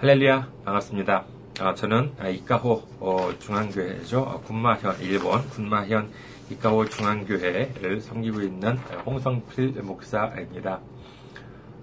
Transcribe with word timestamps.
할렐루야 0.00 0.48
반갑습니다. 0.64 1.24
아, 1.58 1.74
저는 1.74 2.12
이카호 2.32 2.82
어, 3.00 3.32
중앙교회죠. 3.40 4.20
어, 4.20 4.40
군마현 4.42 5.00
일본 5.00 5.40
군마현 5.48 6.12
이카호 6.50 6.84
중앙교회를 6.84 8.00
섬기고 8.00 8.42
있는 8.42 8.76
홍성필 9.04 9.72
목사입니다. 9.82 10.78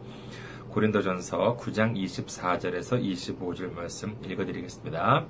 고린도전서 0.70 1.56
9장 1.58 1.96
24절에서 1.96 3.02
25절 3.02 3.74
말씀 3.74 4.16
읽어드리겠습니다. 4.24 5.26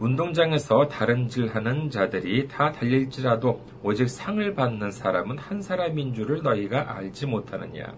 운동장에서 0.00 0.88
다른질하는 0.88 1.90
자들이 1.90 2.48
다 2.48 2.72
달릴지라도 2.72 3.64
오직 3.82 4.08
상을 4.10 4.54
받는 4.54 4.90
사람은 4.90 5.38
한 5.38 5.62
사람인 5.62 6.14
줄을 6.14 6.42
너희가 6.42 6.96
알지 6.96 7.26
못하느냐. 7.26 7.94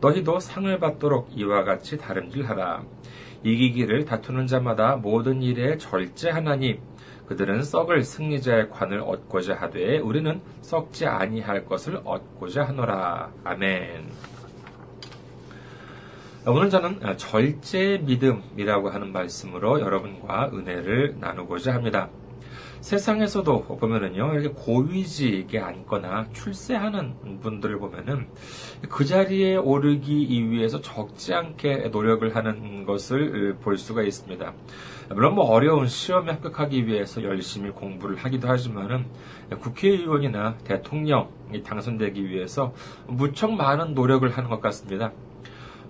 너희도 0.00 0.40
상을 0.40 0.78
받도록 0.78 1.30
이와 1.34 1.64
같이 1.64 1.96
다름질하라. 1.98 2.84
이기기를 3.44 4.04
다투는 4.04 4.46
자마다 4.46 4.96
모든 4.96 5.42
일에 5.42 5.76
절제하나니 5.76 6.80
그들은 7.26 7.62
썩을 7.62 8.04
승리자의 8.04 8.70
관을 8.70 9.00
얻고자 9.00 9.54
하되 9.54 9.98
우리는 9.98 10.40
썩지 10.60 11.06
아니할 11.06 11.64
것을 11.64 12.00
얻고자 12.04 12.64
하노라. 12.64 13.32
아멘. 13.44 14.10
오늘 16.44 16.70
저는 16.70 17.16
절제 17.16 18.02
믿음이라고 18.02 18.90
하는 18.90 19.12
말씀으로 19.12 19.80
여러분과 19.80 20.50
은혜를 20.52 21.16
나누고자 21.20 21.72
합니다. 21.72 22.10
세상에서도 22.82 23.62
보면은요, 23.62 24.34
이렇게 24.34 24.48
고위직에 24.48 25.60
앉거나 25.60 26.30
출세하는 26.32 27.40
분들을 27.40 27.78
보면은 27.78 28.26
그 28.88 29.04
자리에 29.04 29.54
오르기 29.56 30.50
위해서 30.50 30.80
적지 30.80 31.32
않게 31.32 31.90
노력을 31.92 32.34
하는 32.34 32.84
것을 32.84 33.56
볼 33.62 33.78
수가 33.78 34.02
있습니다. 34.02 34.52
물론 35.10 35.36
뭐 35.36 35.44
어려운 35.44 35.86
시험에 35.86 36.32
합격하기 36.32 36.88
위해서 36.88 37.22
열심히 37.22 37.70
공부를 37.70 38.16
하기도 38.16 38.48
하지만은 38.48 39.06
국회의원이나 39.60 40.58
대통령이 40.64 41.62
당선되기 41.64 42.28
위해서 42.28 42.74
무척 43.06 43.52
많은 43.52 43.94
노력을 43.94 44.28
하는 44.28 44.50
것 44.50 44.60
같습니다. 44.60 45.12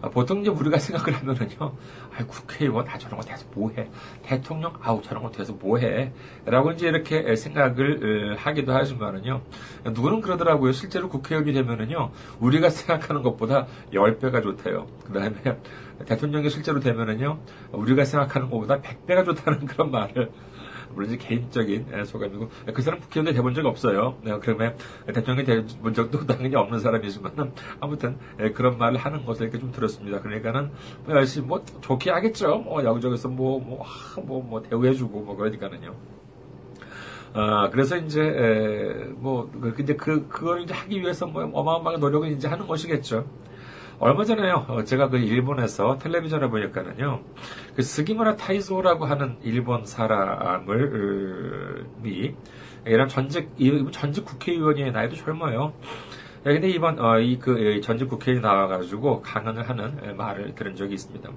아, 0.02 0.10
보통 0.10 0.40
이제 0.40 0.50
우리가 0.50 0.78
생각을 0.80 1.14
하면은요, 1.14 1.76
아 2.16 2.26
국회의원, 2.26 2.86
아, 2.88 2.98
저런 2.98 3.18
거 3.20 3.24
돼서 3.24 3.46
뭐해? 3.54 3.88
대통령, 4.24 4.74
아우, 4.82 5.00
저런 5.00 5.22
거 5.22 5.30
돼서 5.30 5.52
뭐해? 5.52 6.12
라고 6.44 6.72
이제 6.72 6.88
이렇게 6.88 7.34
생각을 7.36 8.36
하기도 8.36 8.72
하지만은요, 8.72 9.40
누구는 9.84 10.20
그러더라고요. 10.20 10.72
실제로 10.72 11.08
국회의원이 11.08 11.52
되면은요, 11.52 12.10
우리가 12.40 12.68
생각하는 12.68 13.22
것보다 13.22 13.66
10배가 13.92 14.42
좋대요. 14.42 14.88
그 15.06 15.12
다음에 15.12 15.58
대통령이 16.04 16.50
실제로 16.50 16.80
되면은요, 16.80 17.38
우리가 17.70 18.04
생각하는 18.04 18.50
것보다 18.50 18.80
100배가 18.80 19.24
좋다는 19.24 19.66
그런 19.66 19.92
말을 19.92 20.30
물론 20.94 21.08
이제 21.10 21.16
개인적인 21.16 21.86
예, 21.94 22.04
소감이고 22.04 22.48
그 22.72 22.82
사람 22.82 23.00
국회의원이 23.00 23.34
돼본 23.34 23.54
적 23.54 23.66
없어요. 23.66 24.16
네, 24.22 24.38
그러면 24.40 24.76
대통령이 25.06 25.44
돼본 25.44 25.94
적도 25.94 26.24
당연히 26.26 26.54
없는 26.56 26.78
사람이지만 26.78 27.52
아무튼 27.80 28.16
예, 28.40 28.50
그런 28.50 28.78
말을 28.78 28.98
하는 28.98 29.24
것을 29.24 29.44
이렇게 29.44 29.58
좀 29.58 29.72
들었습니다. 29.72 30.20
그러니까는 30.20 30.70
뭐 31.04 31.16
열심히 31.16 31.46
뭐 31.46 31.64
좋게 31.80 32.10
하겠죠. 32.10 32.58
뭐 32.58 32.84
여기저기서 32.84 33.28
뭐뭐뭐 33.28 33.86
뭐, 34.24 34.42
뭐 34.42 34.62
대우해주고 34.62 35.20
뭐 35.20 35.36
그러니까는요. 35.36 35.94
아, 37.34 37.70
그래서 37.70 37.96
이제, 37.96 38.20
에, 38.20 38.92
뭐, 39.16 39.50
그, 39.50 39.74
이제 39.80 39.96
그, 39.96 40.28
그걸 40.28 40.62
이제 40.62 40.74
하기 40.74 41.00
위해서 41.00 41.26
뭐 41.26 41.42
어마어마한 41.42 41.98
노력을 41.98 42.30
이제 42.30 42.46
하는 42.46 42.66
것이겠죠. 42.66 43.24
얼마 44.04 44.24
전에요, 44.24 44.66
어, 44.66 44.82
제가 44.82 45.10
그 45.10 45.16
일본에서 45.16 45.96
텔레비전에 45.98 46.48
보니까는요, 46.48 47.22
그 47.76 47.82
스기무라 47.82 48.34
타이소라고 48.34 49.04
하는 49.04 49.36
일본 49.44 49.84
사람을, 49.84 51.86
이, 52.04 52.34
이런 52.84 53.06
전직, 53.06 53.50
전직 53.92 54.24
국회의원이 54.24 54.90
나이도 54.90 55.14
젊어요. 55.14 55.72
예, 56.46 56.52
근데 56.52 56.68
이번, 56.68 56.98
어, 56.98 57.20
이, 57.20 57.38
그, 57.38 57.80
전직 57.80 58.08
국회의원이 58.08 58.44
나와가지고 58.44 59.22
강연을 59.22 59.68
하는 59.68 60.16
말을 60.16 60.56
들은 60.56 60.74
적이 60.74 60.94
있습니다. 60.94 61.30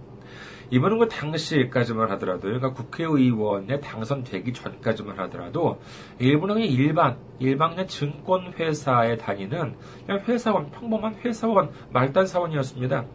이번은 0.72 1.00
그 1.00 1.08
당시까지만 1.08 2.10
하더라도, 2.12 2.42
그러니까 2.42 2.74
국회의원에 2.74 3.80
당선되기 3.80 4.54
전까지만 4.54 5.20
하더라도, 5.20 5.80
일본은 6.20 6.56
그냥 6.56 6.70
일반, 6.70 7.18
일반 7.40 7.72
그냥 7.72 7.88
증권회사에 7.88 9.18
다니는 9.18 9.76
그냥 10.06 10.24
회사원, 10.28 10.72
평범한 10.72 11.16
회사원, 11.16 11.72
말단 11.92 12.28
사원이었습니다. 12.28 13.06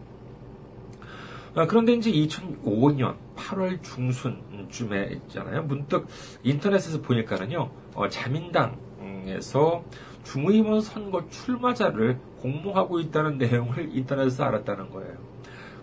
아, 1.56 1.66
그런데 1.66 1.94
이제 1.94 2.12
2005년 2.12 3.16
8월 3.37 3.82
중순쯤에 3.82 5.11
있잖아요. 5.15 5.62
문득 5.62 6.06
인터넷에서 6.44 7.00
보니까는요, 7.00 7.71
어, 7.94 8.09
자민당에서 8.09 9.82
중의원 10.22 10.81
선거 10.81 11.27
출마자를 11.28 12.19
공모하고 12.41 13.00
있다는 13.00 13.38
내용을 13.38 13.91
인터넷에서 13.97 14.44
알았다는 14.44 14.91
거예요. 14.91 15.29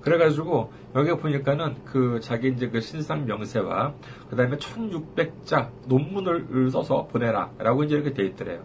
그래가지고 0.08 0.72
여기 0.96 1.12
보니까는 1.12 1.84
그 1.84 2.22
자기 2.22 2.48
이제 2.48 2.70
그 2.70 2.80
신상 2.80 3.26
명세와 3.26 3.94
그 4.30 4.38
다음에 4.38 4.56
1600자 4.56 5.70
논문을 5.86 6.72
써서 6.72 7.08
보내라 7.08 7.52
라고 7.58 7.84
이제 7.84 7.96
이렇게 7.96 8.14
돼 8.14 8.24
있더래요. 8.24 8.64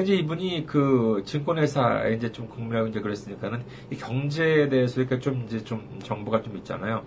이제 0.00 0.14
이분이 0.14 0.64
그 0.64 1.22
증권회사에 1.26 2.14
이제 2.14 2.32
좀 2.32 2.48
근무하고 2.48 2.88
이제 2.88 3.00
그랬으니까는 3.00 3.64
이 3.90 3.96
경제에 3.96 4.70
대해서 4.70 5.02
이렇게 5.02 5.18
좀 5.18 5.42
이제 5.44 5.62
좀 5.62 5.98
정보가 6.02 6.40
좀 6.40 6.56
있잖아요. 6.56 7.02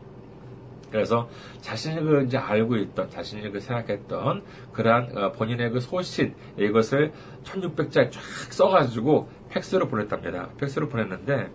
그래서 0.91 1.27
자신이 1.61 1.99
그 2.01 2.23
이제 2.23 2.37
알고 2.37 2.77
있던, 2.77 3.09
자신이 3.09 3.49
그 3.49 3.59
생각했던 3.59 4.43
그러한 4.73 5.17
어, 5.17 5.31
본인의 5.31 5.71
그 5.71 5.79
소신, 5.79 6.35
이것을 6.57 7.11
1600자에 7.43 8.11
쫙 8.11 8.21
써가지고 8.53 9.27
팩스로 9.49 9.87
보냈답니다. 9.87 10.49
팩스로 10.59 10.87
보냈는데, 10.87 11.49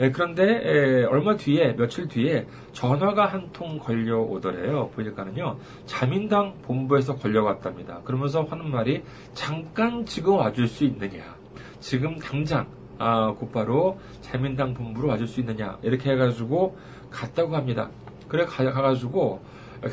예, 0.00 0.10
그런데 0.10 0.44
예, 0.44 1.04
얼마 1.04 1.36
뒤에 1.36 1.74
며칠 1.74 2.06
뒤에 2.06 2.46
전화가 2.72 3.26
한 3.26 3.48
통 3.52 3.78
걸려오더래요. 3.78 4.90
보니까는요 4.90 5.56
자민당 5.86 6.54
본부에서 6.62 7.16
걸려왔답니다. 7.16 8.02
그러면서 8.04 8.42
하는 8.42 8.70
말이 8.70 9.02
잠깐 9.34 10.04
지금 10.06 10.34
와줄 10.36 10.68
수 10.68 10.84
있느냐? 10.84 11.36
지금 11.80 12.18
당장 12.18 12.66
아, 12.98 13.32
곧바로 13.32 13.98
자민당 14.20 14.74
본부로 14.74 15.08
와줄 15.08 15.26
수 15.26 15.40
있느냐? 15.40 15.78
이렇게 15.82 16.12
해가지고 16.12 16.76
갔다고 17.10 17.56
합니다. 17.56 17.90
그래 18.28 18.44
가, 18.44 18.70
가가지고 18.70 19.40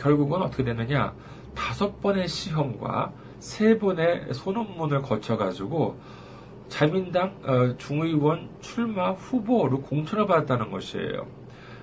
결국은 0.01 0.41
어떻게 0.41 0.63
됐느냐? 0.63 1.13
다섯 1.55 2.01
번의 2.01 2.27
시험과 2.27 3.13
세 3.39 3.77
번의 3.77 4.33
소논문을 4.33 5.01
거쳐가지고 5.01 5.95
자민당 6.67 7.35
어, 7.43 7.75
중의원 7.77 8.49
출마 8.61 9.11
후보로 9.11 9.81
공천을 9.81 10.25
받았다는 10.25 10.71
것이에요. 10.71 11.27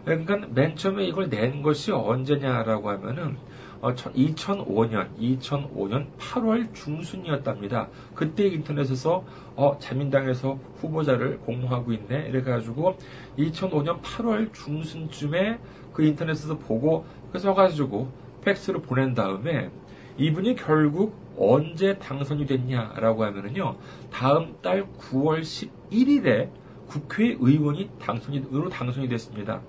그러니까 0.04 0.36
맨 0.50 0.74
처음에 0.74 1.04
이걸 1.06 1.30
낸 1.30 1.62
것이 1.62 1.92
언제냐라고 1.92 2.90
하면은 2.90 3.36
2005년, 3.82 4.94
어, 4.94 5.08
2005년 5.18 6.06
8월 6.18 6.72
중순이었답니다. 6.72 7.88
그때 8.14 8.46
인터넷에서 8.46 9.24
어, 9.56 9.76
자민당에서 9.78 10.58
후보자를 10.76 11.38
공모하고 11.40 11.92
있네. 11.92 12.28
이래가지고 12.28 12.96
2005년 13.38 14.00
8월 14.00 14.52
중순쯤에 14.52 15.58
그 15.92 16.04
인터넷에서 16.04 16.56
보고 16.58 17.04
써가지고 17.36 18.08
팩스로 18.42 18.82
보낸 18.82 19.14
다음에 19.14 19.70
이분이 20.16 20.56
결국 20.56 21.21
언제 21.36 21.98
당선이 21.98 22.46
됐냐라고 22.46 23.24
하면은요, 23.24 23.76
다음 24.10 24.56
달 24.62 24.86
9월 24.98 25.40
11일에 25.40 26.50
국회의원이 26.86 27.90
당선이, 28.00 28.44
으로 28.52 28.68
당선이 28.68 29.08
됐습니다. 29.08 29.60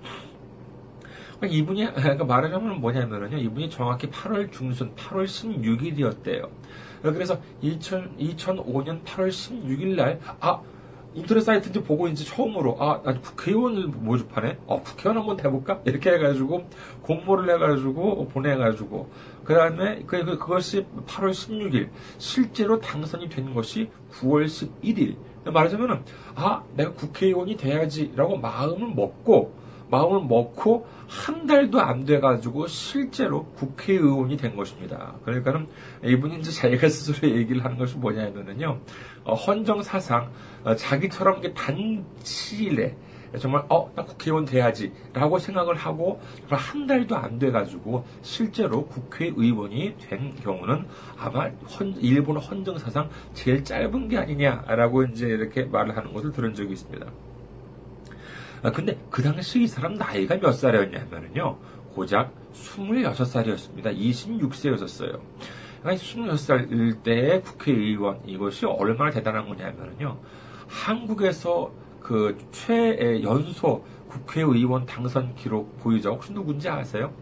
그러니까 1.38 1.46
이분이, 1.46 1.94
그러니까 1.94 2.24
말하자면 2.24 2.80
뭐냐면은요, 2.80 3.38
이분이 3.38 3.70
정확히 3.70 4.08
8월 4.08 4.52
중순, 4.52 4.94
8월 4.94 5.24
16일이었대요. 5.24 6.48
그래서 7.02 7.40
2000, 7.60 8.16
2005년 8.18 9.02
8월 9.04 9.28
16일 9.28 9.96
날, 9.96 10.20
아, 10.40 10.62
인터넷 11.14 11.42
사이트 11.42 11.68
이제 11.68 11.82
보고 11.82 12.08
이제 12.08 12.24
처음으로 12.24 12.76
아, 12.80 13.00
나 13.02 13.14
국회의원을 13.20 13.86
모집하네. 13.86 14.58
어, 14.66 14.82
국회의원 14.82 15.18
한번 15.18 15.36
돼볼까? 15.36 15.80
이렇게 15.84 16.10
해가지고 16.10 16.68
공모를 17.02 17.54
해가지고 17.54 18.28
보내가지고 18.28 19.10
그 19.44 19.54
다음에 19.54 20.02
그, 20.06 20.24
그, 20.24 20.38
그것이 20.38 20.84
8월 21.06 21.30
16일 21.30 21.88
실제로 22.18 22.80
당선이 22.80 23.28
된 23.28 23.54
것이 23.54 23.90
9월 24.12 24.46
11일. 24.46 25.16
말하자면은 25.44 26.02
아, 26.34 26.62
내가 26.74 26.92
국회의원이 26.92 27.56
돼야지라고 27.56 28.36
마음을 28.38 28.94
먹고 28.94 29.54
마음을 29.90 30.26
먹고 30.26 30.86
한 31.06 31.46
달도 31.46 31.80
안 31.80 32.04
돼가지고 32.04 32.66
실제로 32.66 33.44
국회의원이 33.54 34.36
된 34.36 34.56
것입니다. 34.56 35.14
그러니까는 35.24 35.66
이분이 36.04 36.38
이제 36.38 36.50
자기가 36.50 36.88
스스로 36.90 37.28
얘기를 37.28 37.64
하는 37.64 37.78
것이 37.78 37.96
뭐냐면은요, 37.96 38.80
어, 39.24 39.34
헌정사상, 39.34 40.30
어, 40.64 40.74
자기처럼 40.74 41.42
단치일에 41.54 42.96
정말 43.38 43.64
어, 43.68 43.90
나 43.94 44.04
국회의원 44.04 44.44
돼야지라고 44.44 45.38
생각을 45.38 45.74
하고 45.74 46.20
한 46.48 46.86
달도 46.86 47.16
안 47.16 47.38
돼가지고 47.38 48.04
실제로 48.22 48.86
국회의원이 48.86 49.96
된 49.98 50.34
경우는 50.36 50.86
아마 51.18 51.48
헌, 51.78 51.94
일본 51.98 52.36
헌정사상 52.36 53.10
제일 53.32 53.64
짧은 53.64 54.08
게 54.08 54.18
아니냐라고 54.18 55.04
이제 55.04 55.26
이렇게 55.26 55.64
말을 55.64 55.96
하는 55.96 56.12
것을 56.12 56.32
들은 56.32 56.54
적이 56.54 56.74
있습니다. 56.74 57.06
아, 58.64 58.72
근데 58.72 58.98
그 59.10 59.22
당시 59.22 59.62
이 59.62 59.66
사람 59.66 59.92
나이가 59.92 60.38
몇 60.38 60.52
살이었냐면요. 60.52 61.58
고작 61.94 62.32
26살이었습니다. 62.54 63.94
26세였었어요. 63.94 65.20
그러니까 65.82 66.02
26살 66.02 67.02
때 67.02 67.42
국회의원 67.42 68.20
이것이 68.24 68.64
얼마나 68.64 69.10
대단한 69.10 69.46
거냐면요. 69.46 70.18
한국에서 70.66 71.70
그 72.00 72.38
최연소 72.52 73.84
국회의원 74.08 74.86
당선 74.86 75.34
기록 75.34 75.78
보유자 75.80 76.08
혹시 76.08 76.32
누군지 76.32 76.66
아세요? 76.66 77.12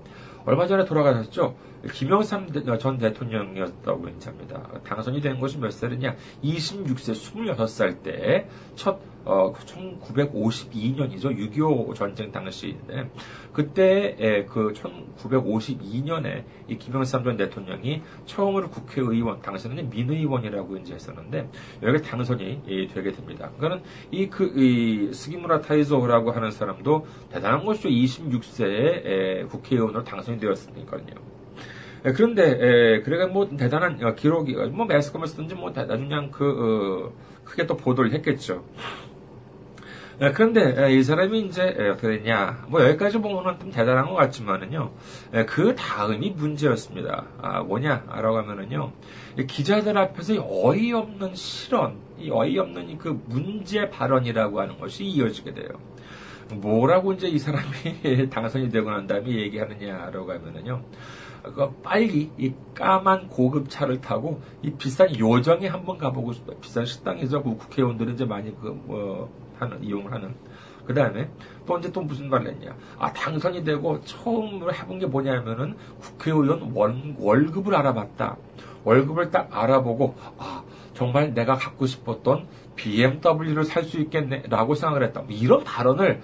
얼마 0.44 0.68
전에 0.68 0.84
돌아가셨죠? 0.84 1.56
김영삼 1.92 2.52
전 2.78 2.98
대통령이었다고 2.98 4.08
인지합니다. 4.08 4.80
당선이 4.84 5.20
된 5.20 5.40
것이 5.40 5.58
몇 5.58 5.72
살이냐? 5.72 6.14
26세, 6.44 7.12
26살 7.14 8.02
때 8.04 8.48
첫, 8.76 9.00
어, 9.24 9.52
1952년이죠. 9.52 11.36
6.25 11.36 11.94
전쟁 11.94 12.32
당시인데, 12.32 13.10
그때, 13.52 14.46
그 14.48 14.72
1952년에 14.72 16.44
이 16.68 16.78
김영삼 16.78 17.24
전 17.24 17.36
대통령이 17.36 18.02
처음으로 18.26 18.70
국회의원, 18.70 19.40
당시에는 19.42 19.90
민의원이라고 19.90 20.76
이제 20.78 20.94
했었는데, 20.94 21.48
여기 21.82 22.02
당선이 22.02 22.88
되게 22.92 23.12
됩니다. 23.12 23.50
그거는 23.56 23.82
이 24.10 24.28
그, 24.28 24.52
이 24.56 25.12
스기무라 25.12 25.60
타이조라고 25.60 26.32
하는 26.32 26.50
사람도 26.50 27.06
대단한 27.30 27.64
것이죠. 27.64 27.88
26세에 27.88 29.48
국회의원으로 29.48 30.04
당선이 30.04 30.38
되었으니까요. 30.38 31.32
예, 32.04 32.12
그런데 32.12 32.42
예, 32.42 33.00
그래가 33.02 33.26
뭐 33.28 33.48
대단한 33.48 34.02
어, 34.02 34.14
기록이 34.14 34.54
뭐 34.72 34.86
매스컴에서든지 34.86 35.54
뭐 35.54 35.70
나중에 35.70 36.30
그 36.32 37.12
어, 37.12 37.44
크게 37.44 37.66
또 37.66 37.76
보도를 37.76 38.12
했겠죠. 38.12 38.64
예, 40.22 40.30
그런데 40.30 40.94
이 40.94 41.02
사람이 41.02 41.40
이제 41.40 41.74
어떻게 41.92 42.18
됐냐? 42.18 42.66
뭐 42.68 42.80
여기까지 42.86 43.18
보면은 43.18 43.58
좀 43.58 43.72
대단한 43.72 44.06
것 44.06 44.14
같지만은요. 44.14 44.92
그 45.48 45.74
다음이 45.74 46.30
문제였습니다. 46.30 47.26
아, 47.42 47.62
뭐냐라고 47.64 48.36
하면은요. 48.36 48.92
기자들 49.48 49.98
앞에서 49.98 50.34
어이없는 50.38 51.34
실언, 51.34 51.96
이 52.20 52.30
어이없는 52.30 52.98
그 52.98 53.20
문제 53.26 53.90
발언이라고 53.90 54.60
하는 54.60 54.78
것이 54.78 55.04
이어지게 55.06 55.54
돼요. 55.54 55.70
뭐라고 56.52 57.14
이제 57.14 57.26
이 57.26 57.40
사람이 57.40 58.30
당선이 58.30 58.70
되고 58.70 58.92
난 58.92 59.08
다음에 59.08 59.28
얘기하느냐라고 59.28 60.30
하면은요. 60.30 60.84
그 61.42 61.68
빨리 61.82 62.30
이 62.38 62.52
까만 62.76 63.26
고급 63.26 63.68
차를 63.68 64.00
타고 64.00 64.40
이 64.62 64.70
비싼 64.70 65.18
요정에 65.18 65.66
한번 65.66 65.98
가보고 65.98 66.32
싶다. 66.32 66.52
비싼 66.60 66.84
식당에서 66.86 67.42
그 67.42 67.56
국회의원들은 67.56 68.14
이제 68.14 68.24
많이 68.24 68.54
그 68.54 68.68
뭐 68.68 69.41
하는 69.62 69.82
이용을 69.82 70.12
하는. 70.12 70.34
그 70.84 70.92
다음에 70.92 71.28
또 71.64 71.74
언제 71.74 71.90
또 71.92 72.02
무슨 72.02 72.28
말을 72.28 72.48
했냐. 72.48 72.74
아, 72.98 73.12
당선이 73.12 73.64
되고 73.64 74.00
처음으로 74.04 74.72
해본 74.72 74.98
게 74.98 75.06
뭐냐면은 75.06 75.76
국회의원 76.00 76.72
원, 76.74 77.16
월급을 77.18 77.74
알아봤다. 77.74 78.36
월급을 78.84 79.30
딱 79.30 79.48
알아보고, 79.52 80.16
아, 80.38 80.64
정말 80.92 81.32
내가 81.34 81.54
갖고 81.54 81.86
싶었던 81.86 82.48
BMW를 82.74 83.64
살 83.64 83.84
수 83.84 84.00
있겠네. 84.00 84.44
라고 84.48 84.74
생각을 84.74 85.04
했다. 85.06 85.22
뭐 85.22 85.30
이런 85.30 85.62
발언을 85.62 86.20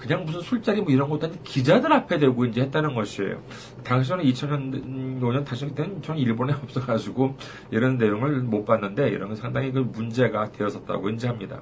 그냥 0.00 0.24
무슨 0.24 0.40
술자리 0.40 0.80
뭐 0.80 0.90
이런 0.90 1.10
것도 1.10 1.26
아니고 1.26 1.42
기자들 1.42 1.92
앞에 1.92 2.18
대고 2.18 2.46
이제 2.46 2.62
했다는 2.62 2.94
것이에요. 2.94 3.42
당시에는 3.84 4.24
2005년 4.24 5.44
다시 5.44 5.68
때는 5.74 6.00
저는 6.00 6.20
일본에 6.20 6.54
없어가지고 6.62 7.36
이런 7.70 7.98
내용을 7.98 8.40
못 8.40 8.64
봤는데 8.64 9.10
이런 9.10 9.28
건 9.28 9.36
상당히 9.36 9.70
그 9.70 9.80
문제가 9.80 10.50
되었었다고 10.52 11.10
인지합니다. 11.10 11.60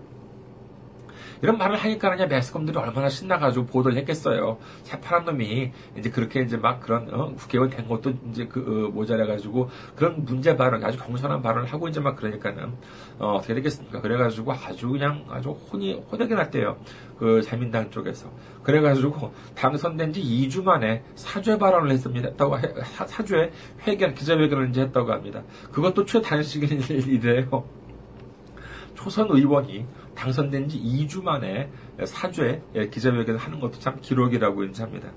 이런 1.43 1.59
말을 1.59 1.77
하니까 1.77 2.11
그냥 2.11 2.29
매스컴들이 2.29 2.77
얼마나 2.77 3.09
신나가지고 3.09 3.67
보도를 3.67 3.97
했겠어요. 3.99 4.59
새파란 4.83 5.25
놈이 5.25 5.73
이제 5.97 6.11
그렇게 6.11 6.41
이제 6.41 6.57
막 6.57 6.81
그런 6.81 7.09
어, 7.13 7.33
국회의원 7.35 7.71
된 7.71 7.87
것도 7.89 8.13
이제 8.31 8.47
그 8.47 8.61
어, 8.61 8.91
모자라가지고 8.91 9.71
그런 9.97 10.25
문제 10.25 10.57
발언 10.57 10.85
아주 10.85 10.99
경선한 10.99 11.43
발언을 11.43 11.73
하고 11.73 11.89
이제 11.89 12.01
막 12.01 12.17
그러니까는 12.17 12.75
어, 13.19 13.35
어떻게 13.35 13.55
되겠습니까? 13.55 14.01
그래가지고 14.01 14.53
아주 14.53 14.89
그냥 14.89 15.25
아주 15.29 15.51
혼이 15.51 15.95
호되게 16.11 16.35
났대요. 16.35 16.77
그 17.19 17.43
자민당 17.43 17.91
쪽에서. 17.91 18.31
그래가지고 18.63 19.33
당선된 19.55 20.13
지 20.13 20.23
2주 20.23 20.63
만에 20.63 21.03
사죄 21.15 21.59
발언을 21.59 21.91
했습니다. 21.91 22.29
했다고 22.29 22.57
사죄 23.07 23.51
회견 23.87 24.15
기자회견을 24.15 24.71
이제 24.71 24.83
했다고 24.83 25.13
합니다. 25.13 25.43
그것도 25.73 26.05
최단식인 26.05 26.81
일이래요. 26.89 27.78
초선 28.99 29.29
의원이 29.31 29.87
당선된 30.17 30.69
지 30.69 30.81
2주 30.81 31.23
만에 31.23 31.71
사죄 32.05 32.61
기자회견을 32.91 33.39
하는 33.39 33.61
것도 33.61 33.79
참 33.79 33.97
기록이라고 34.01 34.65
인지합니다. 34.65 35.09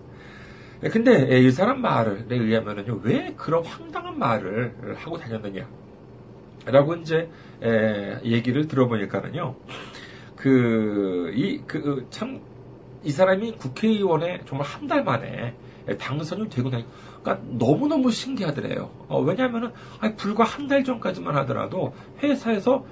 근데 0.92 1.40
이 1.40 1.50
사람 1.50 1.82
말에 1.82 2.26
의하면은요, 2.30 3.00
왜 3.04 3.34
그런 3.36 3.66
황당한 3.66 4.20
말을 4.20 4.96
하고 4.98 5.18
다녔느냐? 5.18 5.68
라고 6.68 6.94
이제 6.96 7.28
얘기를 8.24 8.68
들어보니까는요, 8.68 9.56
그, 10.36 11.32
이, 11.36 11.62
그, 11.66 12.06
참, 12.12 12.40
이 13.04 13.10
사람이 13.10 13.54
국회의원에 13.54 14.42
정말 14.46 14.68
한 14.68 14.88
달 14.88 15.04
만에 15.04 15.56
당선이 15.98 16.50
되고 16.50 16.70
나니까 16.70 16.90
그러니까 17.24 17.48
너무너무 17.58 18.12
신기하더래요. 18.12 18.92
어, 19.08 19.20
왜냐하면은, 19.22 19.72
불과 20.18 20.44
한 20.44 20.68
달 20.68 20.84
전까지만 20.84 21.36
하더라도 21.38 21.94
회사에서 22.22 22.86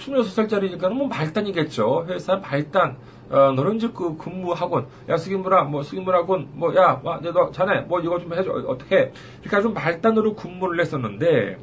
26살짜리니까 0.00 0.88
뭐 0.90 1.06
말단이겠죠. 1.08 2.06
회사 2.08 2.36
말단. 2.36 2.96
어, 3.28 3.52
너는 3.56 3.76
이제 3.76 3.90
그 3.92 4.16
근무학원, 4.16 4.86
야, 5.08 5.16
스기무라, 5.16 5.64
뭐, 5.64 5.82
스기무라군, 5.82 6.48
뭐, 6.52 6.72
야, 6.76 7.00
와, 7.02 7.20
너, 7.20 7.50
자네, 7.50 7.80
뭐, 7.80 7.98
이거 7.98 8.20
좀 8.20 8.32
해줘, 8.32 8.52
어떻게, 8.68 9.12
이렇게 9.42 9.56
아주 9.56 9.68
말단으로 9.68 10.36
근무를 10.36 10.78
했었는데, 10.78 11.58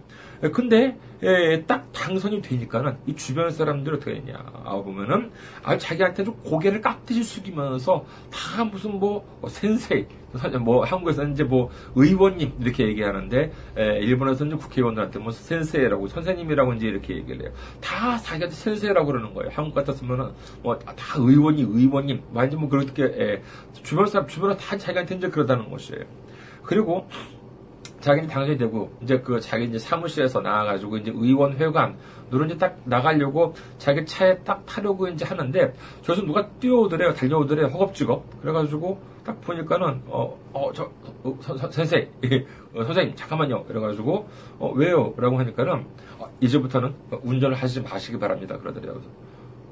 근데, 0.52 0.98
예, 1.24 1.64
딱 1.66 1.90
당선이 1.94 2.42
되니까는 2.42 2.98
이 3.06 3.16
주변 3.16 3.50
사람들이 3.50 3.96
어떻게 3.96 4.16
했냐 4.16 4.34
보면은 4.84 5.32
아 5.64 5.78
자기한테 5.78 6.26
좀 6.26 6.36
고개를 6.44 6.82
깍듯이 6.82 7.24
숙이면서 7.24 8.06
다 8.30 8.66
무슨 8.66 9.00
뭐 9.00 9.26
어, 9.42 9.48
센세이 9.48 10.06
뭐 10.60 10.84
한국에서는 10.84 11.32
이제 11.32 11.44
뭐 11.46 11.70
의원님 11.96 12.54
이렇게 12.60 12.86
얘기하는데 12.88 13.52
에, 13.78 14.00
일본에서는 14.00 14.58
국회의원들한테 14.58 15.20
뭐 15.20 15.32
센세이라고 15.32 16.08
선생님이라고 16.10 16.74
이제 16.74 16.88
이렇게 16.88 17.16
얘기를 17.16 17.44
해요. 17.44 17.54
다 17.80 18.18
자기한테 18.18 18.54
센세이라고 18.54 19.08
그러는 19.08 19.34
거예요. 19.34 19.50
한국 19.54 19.76
같았으면은 19.76 20.32
뭐 20.62 20.78
다 20.80 20.96
의원이 21.18 21.62
의원님 21.62 22.22
완전 22.34 22.60
뭐 22.60 22.70
그렇게 22.70 23.04
에, 23.06 23.42
주변 23.84 24.08
사람 24.08 24.28
주변에 24.28 24.58
다 24.58 24.78
자기한테 24.78 25.16
이제 25.16 25.30
그러다는 25.30 25.70
것이에요. 25.70 26.04
그리고 26.64 27.08
자기는 28.04 28.28
당선이 28.28 28.58
되고 28.58 28.92
이제 29.02 29.18
그 29.22 29.40
자기 29.40 29.64
이제 29.64 29.80
사무실에서 29.80 30.42
나와가지고 30.42 30.98
이제 30.98 31.12
의원 31.16 31.54
회관 31.54 31.96
누로 32.30 32.44
이제 32.46 32.58
딱 32.58 32.78
나가려고 32.84 33.54
자기 33.78 34.06
차에 34.06 34.40
딱 34.40 34.66
타려고 34.66 35.08
이제 35.08 35.24
하는데 35.24 35.74
저기서 36.02 36.26
누가 36.26 36.46
뛰어오더래요 36.60 37.14
달려오더래요 37.14 37.68
허겁지겁 37.68 38.42
그래가지고 38.42 39.00
딱 39.24 39.40
보니까는 39.40 40.02
어어저 40.10 40.92
어, 41.24 41.38
선생 41.72 42.10
어, 42.76 42.84
선생님 42.84 43.16
잠깐만요 43.16 43.64
그래가지고 43.64 44.28
어 44.60 44.74
왜요라고 44.76 45.40
하니까는 45.40 45.86
어, 46.20 46.26
이제부터는 46.42 46.94
운전을 47.22 47.56
하지 47.56 47.82
마시기 47.82 48.20
바랍니다 48.20 48.58
그러더래요. 48.58 49.00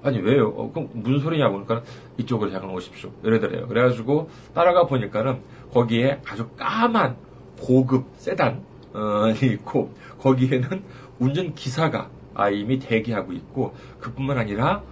아니 0.04 0.20
왜요? 0.20 0.48
어, 0.48 0.72
그럼 0.72 0.90
무슨 0.94 1.20
소리냐고 1.20 1.64
그러니까 1.64 1.88
이쪽으로 2.18 2.50
잠깐 2.50 2.70
오십시오. 2.72 3.12
이러더래요. 3.24 3.68
그래가지고 3.68 4.30
따라가 4.54 4.86
보니까는 4.86 5.42
거기에 5.74 6.22
아주 6.26 6.48
까만 6.58 7.18
고급 7.62 8.06
세단 8.18 8.63
어, 8.94 9.30
있고 9.41 9.94
거기에는 10.20 10.84
운전 11.20 11.53
기사가 11.53 12.10
아, 12.34 12.50
이미 12.50 12.80
대기하고 12.80 13.34
있고 13.34 13.74
그뿐만 14.00 14.38
아니라 14.38 14.84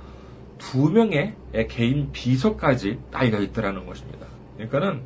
두 0.57 0.89
명의 0.91 1.35
개인 1.69 2.11
비서까지 2.11 2.99
따위가 3.11 3.39
있더라는 3.39 3.85
것입니다. 3.85 4.27
그러니까는 4.55 5.03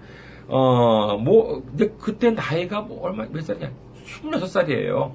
어뭐 0.48 1.64
근데 1.70 1.90
그때 2.00 2.32
나이가 2.32 2.82
뭐 2.82 3.04
얼마 3.04 3.26
몇 3.32 3.42
살이냐? 3.42 3.72
26살이에요. 4.04 5.12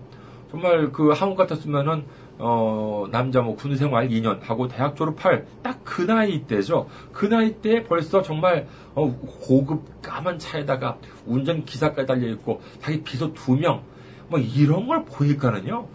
정말 0.50 0.90
그 0.92 1.10
한국 1.10 1.36
같았으면은 1.36 2.04
어, 2.38 3.06
남자 3.10 3.40
뭐 3.42 3.56
군생활 3.56 4.08
2년 4.08 4.40
하고 4.42 4.68
대학 4.68 4.96
졸업할 4.96 5.46
딱 5.62 5.78
그 5.84 6.02
나이 6.02 6.42
때죠. 6.46 6.86
그 7.12 7.26
나이 7.26 7.54
때 7.60 7.82
벌써 7.82 8.22
정말 8.22 8.68
어, 8.94 9.10
고급 9.10 10.00
까만 10.02 10.38
차에다가 10.38 10.98
운전 11.26 11.64
기사까지 11.64 12.06
달려 12.06 12.28
있고 12.28 12.60
자기 12.80 13.02
비서 13.02 13.32
두 13.32 13.56
명 13.56 13.82
뭐 14.28 14.38
이런 14.38 14.86
걸 14.86 15.04
보니까는요. 15.04 15.86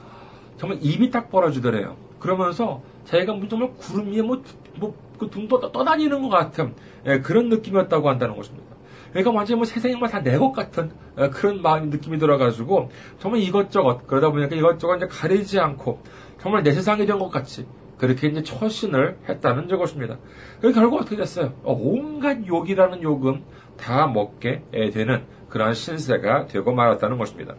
정말 0.57 0.79
입이 0.81 1.11
딱 1.11 1.29
벌어지더래요. 1.29 1.95
그러면서 2.19 2.81
자기가 3.05 3.33
뭐 3.33 3.47
정말 3.47 3.71
구름 3.77 4.11
위에 4.11 4.21
뭐, 4.21 4.41
뭐, 4.77 4.95
그 5.19 5.29
둥도 5.29 5.59
떠다니는 5.71 6.21
것 6.23 6.29
같은 6.29 6.73
예, 7.05 7.19
그런 7.19 7.49
느낌이었다고 7.49 8.09
한다는 8.09 8.35
것입니다. 8.35 8.65
그러니까 9.11 9.31
완전히 9.31 9.57
뭐 9.57 9.65
세상이 9.65 9.95
뭐다내 9.95 10.37
것 10.37 10.51
같은 10.53 10.91
예, 11.19 11.29
그런 11.29 11.61
마음 11.61 11.89
느낌이 11.89 12.17
들어가지고 12.17 12.89
정말 13.19 13.41
이것저것 13.41 14.07
그러다 14.07 14.31
보니까 14.31 14.55
이것저것 14.55 14.97
이제 14.97 15.07
가리지 15.07 15.59
않고 15.59 15.99
정말 16.43 16.61
내 16.63 16.71
세상이 16.73 17.05
된 17.05 17.17
것 17.17 17.29
같이 17.29 17.65
그렇게 17.97 18.27
이제 18.27 18.43
처신을 18.43 19.17
했다는 19.29 19.67
것입니다. 19.67 20.17
그래서 20.59 20.79
결국 20.79 20.99
어떻게 20.99 21.15
됐어요? 21.15 21.53
어, 21.63 21.73
온갖 21.73 22.45
욕이라는 22.45 23.01
욕은 23.01 23.43
다 23.77 24.07
먹게 24.07 24.63
되는 24.93 25.23
그러한 25.49 25.73
신세가 25.73 26.47
되고 26.47 26.73
말았다는 26.73 27.17
것입니다. 27.17 27.55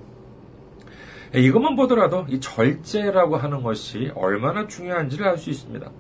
예, 1.35 1.41
이것만 1.41 1.77
보더라도 1.77 2.27
이 2.29 2.39
절제라고 2.41 3.37
하는 3.37 3.63
것이 3.63 4.13
얼마나 4.15 4.67
중요한지를 4.67 5.27
알 5.27 5.39
수 5.39 5.51
있습니다. 5.51 5.91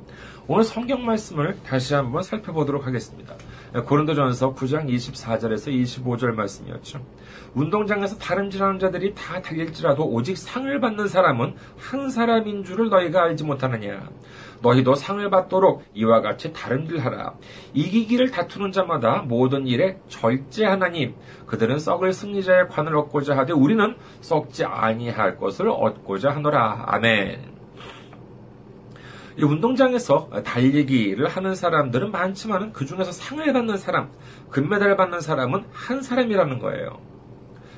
오늘 0.46 0.62
성경 0.64 1.04
말씀을 1.06 1.56
다시 1.64 1.94
한번 1.94 2.22
살펴보도록 2.22 2.86
하겠습니다. 2.86 3.34
고린도전서 3.82 4.54
9장 4.54 4.88
24절에서 4.88 5.72
25절 5.82 6.32
말씀이었죠. 6.34 7.00
운동장에서 7.54 8.16
다름질하는 8.18 8.78
자들이 8.78 9.14
다 9.14 9.42
달릴지라도 9.42 10.04
오직 10.04 10.38
상을 10.38 10.80
받는 10.80 11.08
사람은 11.08 11.54
한 11.76 12.08
사람인 12.08 12.62
줄을 12.62 12.88
너희가 12.88 13.24
알지 13.24 13.42
못하느냐. 13.44 14.08
너희도 14.62 14.94
상을 14.94 15.28
받도록 15.28 15.82
이와 15.92 16.20
같이 16.20 16.52
다름질하라. 16.52 17.34
이기기를 17.74 18.30
다투는 18.30 18.70
자마다 18.70 19.22
모든 19.26 19.66
일에 19.66 19.98
절제하나님. 20.08 21.14
그들은 21.46 21.78
썩을 21.78 22.12
승리자의 22.12 22.68
관을 22.68 22.96
얻고자 22.96 23.36
하되 23.36 23.52
우리는 23.52 23.96
썩지 24.20 24.64
아니할 24.64 25.36
것을 25.36 25.68
얻고자 25.68 26.30
하노라. 26.30 26.84
아멘. 26.86 27.53
이 29.36 29.42
운동장에서 29.42 30.30
달리기를 30.44 31.26
하는 31.28 31.54
사람들은 31.54 32.10
많지만 32.10 32.72
그 32.72 32.86
중에서 32.86 33.12
상을 33.12 33.52
받는 33.52 33.76
사람, 33.78 34.10
금메달을 34.50 34.96
받는 34.96 35.20
사람은 35.20 35.64
한 35.72 36.02
사람이라는 36.02 36.58
거예요. 36.60 36.98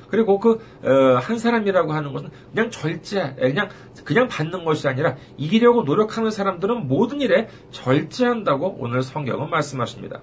그리고 0.09 0.39
그한 0.39 0.59
어, 0.83 1.37
사람이라고 1.37 1.91
하는 1.91 2.13
것은 2.13 2.29
그냥 2.53 2.69
절제, 2.71 3.35
그냥 3.35 3.69
그냥 4.05 4.27
받는 4.27 4.63
것이 4.63 4.87
아니라 4.87 5.15
이기려고 5.35 5.83
노력하는 5.83 6.31
사람들은 6.31 6.87
모든 6.87 7.19
일에 7.19 7.49
절제한다고 7.71 8.77
오늘 8.79 9.01
성경은 9.01 9.49
말씀하십니다. 9.49 10.21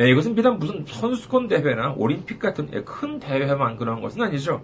예, 0.00 0.10
이것은 0.10 0.34
비단 0.34 0.58
무슨 0.58 0.84
선수권 0.86 1.48
대회나 1.48 1.94
올림픽 1.96 2.38
같은 2.38 2.84
큰 2.84 3.18
대회만 3.18 3.76
그런 3.76 4.00
것은 4.00 4.22
아니죠. 4.22 4.62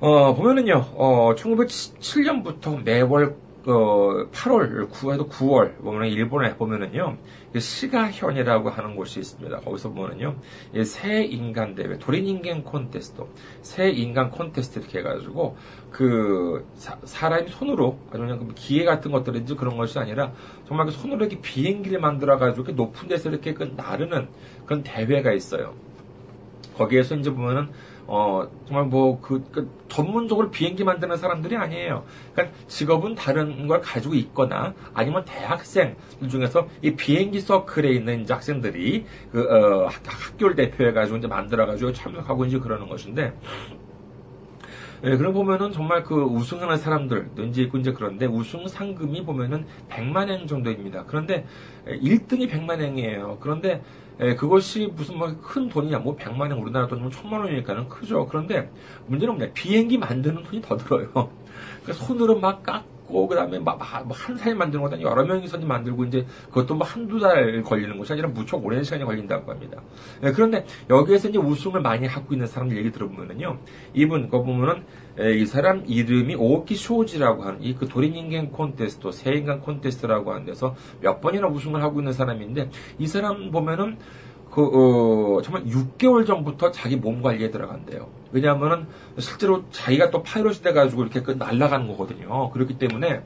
어, 0.00 0.34
보면은요, 0.34 0.86
어, 0.94 1.34
1907년부터 1.36 2.82
매월 2.82 3.36
어, 3.66 4.26
8월, 4.32 4.88
9월에도 4.90 5.28
9월 5.28 5.76
보면 5.82 6.08
일본에 6.08 6.56
보면은요 6.56 7.18
시가현이라고 7.58 8.70
하는 8.70 8.96
곳이 8.96 9.20
있습니다. 9.20 9.60
거기서 9.60 9.90
보면은요 9.90 10.36
새 10.84 11.24
인간 11.24 11.74
대회, 11.74 11.98
도린 11.98 12.26
인간 12.26 12.64
콘테스트, 12.64 13.22
새 13.60 13.90
인간 13.90 14.30
콘테스트 14.30 14.78
이렇게 14.78 15.00
해가지고 15.00 15.56
그 15.90 16.66
사, 16.74 17.28
람이 17.28 17.48
손으로 17.48 17.98
그냥 18.10 18.38
그 18.38 18.54
기계 18.54 18.84
같은 18.84 19.10
것들인지 19.10 19.56
그런 19.56 19.76
것이 19.76 19.98
아니라 19.98 20.32
정말 20.66 20.86
그 20.86 20.92
손으로 20.92 21.26
이렇게 21.26 21.40
비행기를 21.42 22.00
만들어가지고 22.00 22.72
높은 22.72 23.08
데서 23.08 23.28
이렇게 23.28 23.52
그 23.52 23.74
나르는 23.76 24.28
그런 24.64 24.82
대회가 24.82 25.32
있어요. 25.32 25.74
거기에서 26.76 27.14
이제 27.16 27.30
보면은 27.30 27.68
어, 28.12 28.44
정말 28.66 28.86
뭐, 28.86 29.20
그, 29.20 29.40
그, 29.52 29.70
전문적으로 29.88 30.50
비행기 30.50 30.82
만드는 30.82 31.16
사람들이 31.16 31.56
아니에요. 31.56 32.04
그러니까 32.32 32.58
직업은 32.66 33.14
다른 33.14 33.68
걸 33.68 33.80
가지고 33.80 34.16
있거나 34.16 34.74
아니면 34.92 35.24
대학생 35.24 35.94
중에서 36.28 36.66
이 36.82 36.96
비행기 36.96 37.38
서클에 37.38 37.88
있는 37.88 38.22
이제 38.22 38.34
학생들이 38.34 39.06
그, 39.30 39.42
어, 39.42 39.88
학교를 40.04 40.56
대표해가지고 40.56 41.18
이제 41.18 41.28
만들어가지고 41.28 41.92
참석하고 41.92 42.46
이제 42.46 42.58
그러는 42.58 42.88
것인데, 42.88 43.32
예, 45.04 45.16
그럼 45.16 45.32
보면은 45.32 45.70
정말 45.70 46.02
그 46.02 46.14
우승하는 46.14 46.76
사람들도 46.76 47.44
이제 47.44 47.62
있고 47.62 47.78
이제 47.78 47.92
그런데 47.92 48.26
우승 48.26 48.66
상금이 48.66 49.24
보면은 49.24 49.64
100만엔 49.88 50.46
정도입니다. 50.46 51.04
그런데 51.06 51.46
1등이 51.86 52.50
100만엔이에요. 52.50 53.38
그런데 53.40 53.82
예, 54.20 54.34
그것이 54.34 54.86
무슨 54.94 55.16
뭐 55.18 55.28
큰 55.40 55.68
돈이냐, 55.68 55.98
뭐 56.00 56.16
100만 56.16 56.40
원, 56.40 56.52
우리나라 56.52 56.86
돈이면 56.86 57.10
천만 57.10 57.40
원이니까는 57.40 57.88
크죠. 57.88 58.26
그런데 58.26 58.70
문제는 59.06 59.36
뭐냐, 59.36 59.52
비행기 59.54 59.96
만드는 59.98 60.42
돈이 60.44 60.60
더 60.62 60.76
들어요. 60.76 61.10
그러니까 61.82 62.04
손으로 62.06 62.38
막 62.38 62.62
깎 62.62 62.84
고, 63.10 63.26
그 63.26 63.34
다음에 63.34 63.58
막한 63.58 64.06
뭐 64.06 64.16
사람이 64.16 64.54
만드는 64.54 64.82
것도 64.82 64.94
아니고 64.94 65.10
여러 65.10 65.24
명이서 65.24 65.58
만들고 65.58 66.04
이제 66.04 66.24
그것도 66.48 66.76
뭐 66.76 66.86
한두 66.86 67.18
달 67.18 67.62
걸리는 67.62 67.98
것이 67.98 68.12
아니라 68.12 68.28
무척 68.28 68.64
오랜 68.64 68.84
시간이 68.84 69.04
걸린다고 69.04 69.50
합니다. 69.50 69.82
예, 70.22 70.30
그런데 70.30 70.64
여기에서 70.88 71.28
이제 71.28 71.38
우승을 71.38 71.80
많이 71.80 72.06
하고 72.06 72.32
있는 72.32 72.46
사람들 72.46 72.76
얘기 72.76 72.92
들어보면은요, 72.92 73.58
이분, 73.94 74.28
거 74.28 74.42
보면은 74.42 74.84
예, 75.18 75.34
이 75.34 75.44
사람 75.44 75.82
이름이 75.86 76.36
오키 76.36 76.76
쇼지라고 76.76 77.42
하는 77.42 77.62
이 77.62 77.80
그 77.80 77.88
도리인간 77.88 78.50
콘테스트, 78.50 79.10
새인간 79.10 79.60
콘테스트라고 79.60 80.32
하는 80.32 80.44
데서 80.44 80.74
몇 81.00 81.18
번이나 81.22 81.48
우승을 81.48 81.82
하고 81.82 82.00
있는 82.00 82.12
사람인데 82.12 82.68
이 82.98 83.06
사람 83.06 83.50
보면은 83.50 83.96
그 84.50 84.62
어, 85.38 85.42
정말 85.42 85.64
6개월 85.64 86.26
전부터 86.26 86.70
자기 86.72 86.96
몸 86.96 87.22
관리에 87.22 87.50
들어간대요. 87.50 88.08
왜냐하면은 88.32 88.86
실제로 89.18 89.64
자기가 89.70 90.10
또 90.10 90.22
파이럿이 90.22 90.56
돼가지고 90.62 91.02
이렇게 91.02 91.22
그 91.22 91.32
날아가는 91.32 91.86
거거든요. 91.88 92.50
그렇기 92.50 92.78
때문에 92.78 93.22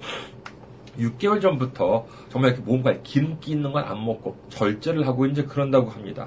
6개월 0.98 1.40
전부터 1.40 2.06
정말 2.28 2.52
이렇게 2.52 2.64
몸 2.64 2.82
관리, 2.82 3.02
기름기 3.02 3.52
있는 3.52 3.72
건 3.72 3.84
안 3.84 4.04
먹고 4.04 4.36
절제를 4.48 5.06
하고 5.06 5.26
이제 5.26 5.44
그런다고 5.44 5.90
합니다. 5.90 6.26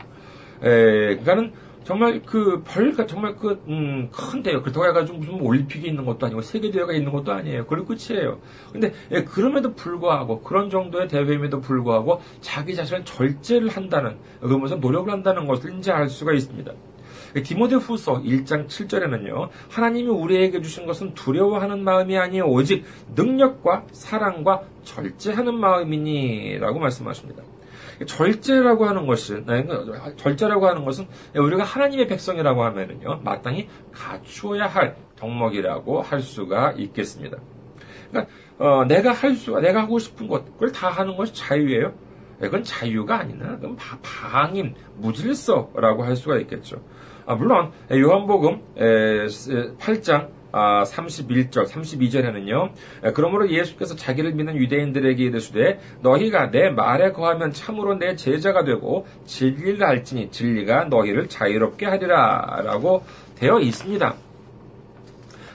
에, 0.62 1.16
그러니까는 1.16 1.54
정말 1.88 2.22
그 2.26 2.62
별, 2.66 2.94
정말 3.08 3.38
그, 3.38 3.64
음, 3.70 4.10
큰 4.12 4.44
대회. 4.44 4.60
그렇다고 4.60 4.86
해가지고 4.88 5.20
무슨 5.20 5.40
올림픽이 5.40 5.88
있는 5.88 6.04
것도 6.04 6.26
아니고 6.26 6.42
세계대회가 6.42 6.92
있는 6.92 7.14
것도 7.14 7.32
아니에요. 7.32 7.66
그리고 7.66 7.96
끝이에요. 7.96 8.42
근데, 8.74 8.92
예, 9.12 9.24
그럼에도 9.24 9.74
불구하고, 9.74 10.42
그런 10.42 10.70
정도의 10.70 11.08
대회임에도 11.08 11.62
불구하고, 11.62 12.22
자기 12.42 12.76
자신을 12.76 13.06
절제를 13.06 13.70
한다는, 13.70 14.18
그러면서 14.42 14.76
노력을 14.76 15.10
한다는 15.10 15.48
것을 15.48 15.78
이제 15.78 15.90
알 15.94 16.10
수가 16.10 16.34
있습니다. 16.34 16.74
디모데 17.46 17.76
후서 17.76 18.22
1장 18.22 18.68
7절에는요, 18.68 19.48
하나님이 19.70 20.10
우리에게 20.10 20.62
주신 20.62 20.86
것은 20.88 21.14
두려워하는 21.14 21.86
마음이 21.86 22.18
아니요 22.18 22.48
오직 22.48 22.84
능력과 23.16 23.86
사랑과 23.94 24.64
절제하는 24.84 25.58
마음이니, 25.58 26.58
라고 26.60 26.80
말씀하십니다. 26.80 27.44
절제라고 28.06 28.86
하는 28.86 29.08
것은 29.08 29.46
절제라고 30.18 30.68
하는 30.68 30.86
것은 30.86 31.08
우리가 31.36 31.64
하나님의 31.64 32.08
백성이라고 32.08 32.64
하면은요 32.64 33.22
마땅히 33.24 33.68
갖추어야 33.92 34.68
할 34.68 34.96
덕목이라고 35.16 36.02
할 36.02 36.20
수가 36.22 36.74
있겠습니다. 36.78 37.38
그러니까 38.10 38.34
어, 38.60 38.86
내가 38.86 39.12
할 39.12 39.36
수가 39.36 39.60
내가 39.60 39.82
하고 39.82 40.00
싶은 40.00 40.28
것을 40.28 40.72
다 40.74 40.90
하는 40.90 41.16
것이 41.16 41.34
자유예요. 41.34 41.94
그건 42.40 42.64
자유가 42.64 43.20
아니나 43.20 43.56
그건 43.56 43.78
방임, 44.04 44.76
무질서라고 44.98 46.04
할 46.04 46.16
수가 46.16 46.38
있겠죠. 46.40 46.84
아, 47.26 47.36
물론 47.36 47.72
요한복음 47.92 48.62
8장 48.76 50.30
31절, 50.52 51.60
아, 51.60 51.64
32절에는요. 51.66 52.72
그러므로 53.14 53.50
예수께서 53.50 53.96
자기를 53.96 54.34
믿는 54.34 54.56
유대인들에게 54.56 55.24
이르시되 55.24 55.80
너희가 56.02 56.52
내 56.52 56.70
말에 56.70 57.12
거하면 57.12 57.52
참으로 57.52 57.96
내 57.96 58.16
제자가 58.16 58.64
되고 58.64 59.06
진리를 59.26 59.84
알지니 59.84 60.32
진리가 60.32 60.86
너희를 60.86 61.28
자유롭게 61.28 61.86
하리라라고 61.86 63.04
되어 63.36 63.60
있습니다. 63.60 64.16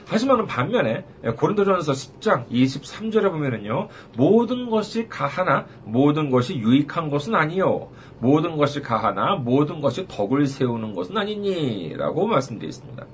하지만 0.05 0.45
반면에 0.45 1.05
고린도전서 1.37 1.91
10장 1.91 2.47
23절에 2.49 3.31
보면은요. 3.31 3.87
모든 4.15 4.69
것이 4.69 5.07
가하나 5.07 5.65
모든 5.85 6.29
것이 6.29 6.55
유익한 6.55 7.09
것은 7.09 7.33
아니요. 7.33 7.89
모든 8.19 8.57
것이 8.57 8.81
가하나 8.81 9.35
모든 9.35 9.81
것이 9.81 10.05
덕을 10.07 10.45
세우는 10.45 10.93
것은 10.93 11.17
아니니라고 11.17 12.27
말씀되어 12.27 12.69
있습니다. 12.69 13.05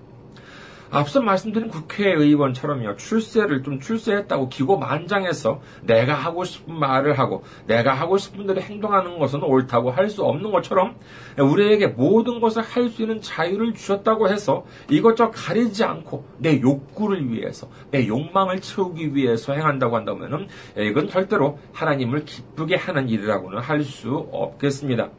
앞서 0.91 1.21
말씀드린 1.21 1.69
국회의원처럼요, 1.69 2.95
출세를 2.95 3.61
좀 3.63 3.79
출세했다고 3.79 4.49
기고만장해서 4.49 5.61
내가 5.83 6.15
하고 6.15 6.43
싶은 6.43 6.79
말을 6.79 7.19
하고 7.19 7.43
내가 7.67 7.93
하고 7.93 8.17
싶은 8.17 8.47
대로 8.47 8.59
행동하는 8.61 9.19
것은 9.19 9.43
옳다고 9.43 9.91
할 9.91 10.09
수 10.09 10.23
없는 10.23 10.51
것처럼 10.51 10.95
우리에게 11.37 11.87
모든 11.87 12.39
것을 12.39 12.63
할 12.63 12.89
수 12.89 13.03
있는 13.03 13.21
자유를 13.21 13.75
주셨다고 13.75 14.29
해서 14.29 14.65
이것저것 14.89 15.31
가리지 15.31 15.83
않고 15.83 16.25
내 16.39 16.59
욕구를 16.59 17.31
위해서 17.31 17.69
내 17.91 18.07
욕망을 18.07 18.59
채우기 18.59 19.13
위해서 19.13 19.53
행한다고 19.53 19.95
한다면은 19.95 20.47
이건 20.75 21.07
절대로 21.07 21.59
하나님을 21.73 22.25
기쁘게 22.25 22.75
하는 22.75 23.07
일이라고는 23.09 23.59
할 23.59 23.83
수 23.83 24.27
없겠습니다. 24.31 25.09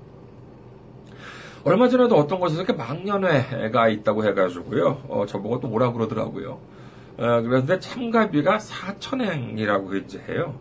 얼마 1.63 1.89
전에도 1.89 2.17
어떤 2.17 2.41
곳에서 2.41 2.63
이렇게 2.63 2.73
망년회가 2.73 3.89
있다고 3.89 4.25
해가지고요. 4.25 5.03
어, 5.09 5.27
저보고 5.27 5.61
또 5.61 5.69
뭐라 5.69 5.93
그러더라고요. 5.93 6.53
어, 7.19 7.43
그런데 7.43 7.79
참가비가 7.79 8.59
4천행이라고 8.59 10.05
이제 10.05 10.23
해요. 10.29 10.55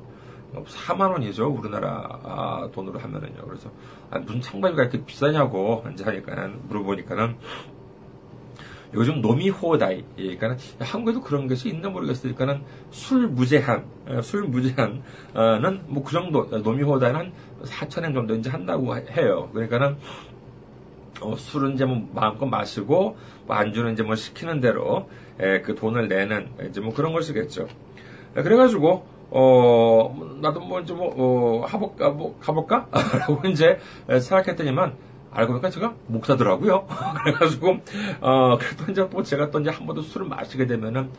4만 0.53 1.10
어, 1.10 1.13
원이죠. 1.13 1.48
우리나라 1.48 2.20
아, 2.24 2.70
돈으로 2.74 3.00
하면은요. 3.00 3.46
그래서 3.48 3.70
아, 4.10 4.20
무슨 4.20 4.41
참가비가 4.41 4.84
이렇게 4.84 5.06
비싸냐고 5.06 5.86
이제 5.94 6.03
하니까 6.03 6.50
물어보니까는 6.68 7.38
요즘 8.96 9.22
노미호다이, 9.22 10.03
그러니까 10.18 10.58
한국에도 10.79 11.22
그런 11.22 11.48
것이 11.48 11.70
있나 11.70 11.89
모르겠으니까는 11.89 12.63
술 12.89 13.27
무제한, 13.27 13.86
어, 14.08 14.22
술 14.22 14.44
무제한은 14.44 15.03
뭐 15.86 16.03
그 16.03 16.12
정도 16.12 16.46
노미호다이는 16.46 17.20
한 17.20 17.32
4천엔 17.63 18.13
정도 18.15 18.34
이제 18.36 18.50
한다고 18.50 18.96
해요. 18.96 19.50
그러니까는 19.53 19.98
어, 21.22 21.36
술은 21.36 21.74
이제 21.74 21.86
뭐 21.86 22.08
마음껏 22.14 22.46
마시고 22.46 23.18
뭐 23.46 23.56
안주는 23.56 23.94
이제 23.94 24.04
뭐 24.04 24.16
시키는 24.16 24.62
대로 24.62 25.10
에, 25.40 25.62
그 25.62 25.76
돈을 25.76 26.08
내는 26.08 26.50
이제 26.70 26.82
뭐 26.82 26.94
그런 26.94 27.14
것이겠죠. 27.14 27.68
그래가지고 28.34 29.06
어 29.32 30.38
나도 30.42 30.60
뭐 30.62 30.80
이제 30.82 30.94
뭐 30.94 31.14
어, 31.16 31.66
하볼까 31.66 32.10
뭐 32.10 32.38
가볼까라고 32.40 33.48
이제 33.50 33.80
생각했더니만 34.08 34.96
알고 35.31 35.53
보니까 35.53 35.69
제가 35.69 35.95
목사더라고요. 36.07 36.88
그래가지고 37.24 37.79
어 38.21 38.57
그래도 38.57 38.91
이제 38.91 39.09
또 39.09 39.24
제가 39.24 39.51
또 39.51 39.59
이제 39.59 39.69
한 39.69 39.86
번도 39.86 40.01
술을 40.01 40.27
마시게 40.27 40.67
되면은 40.67 41.09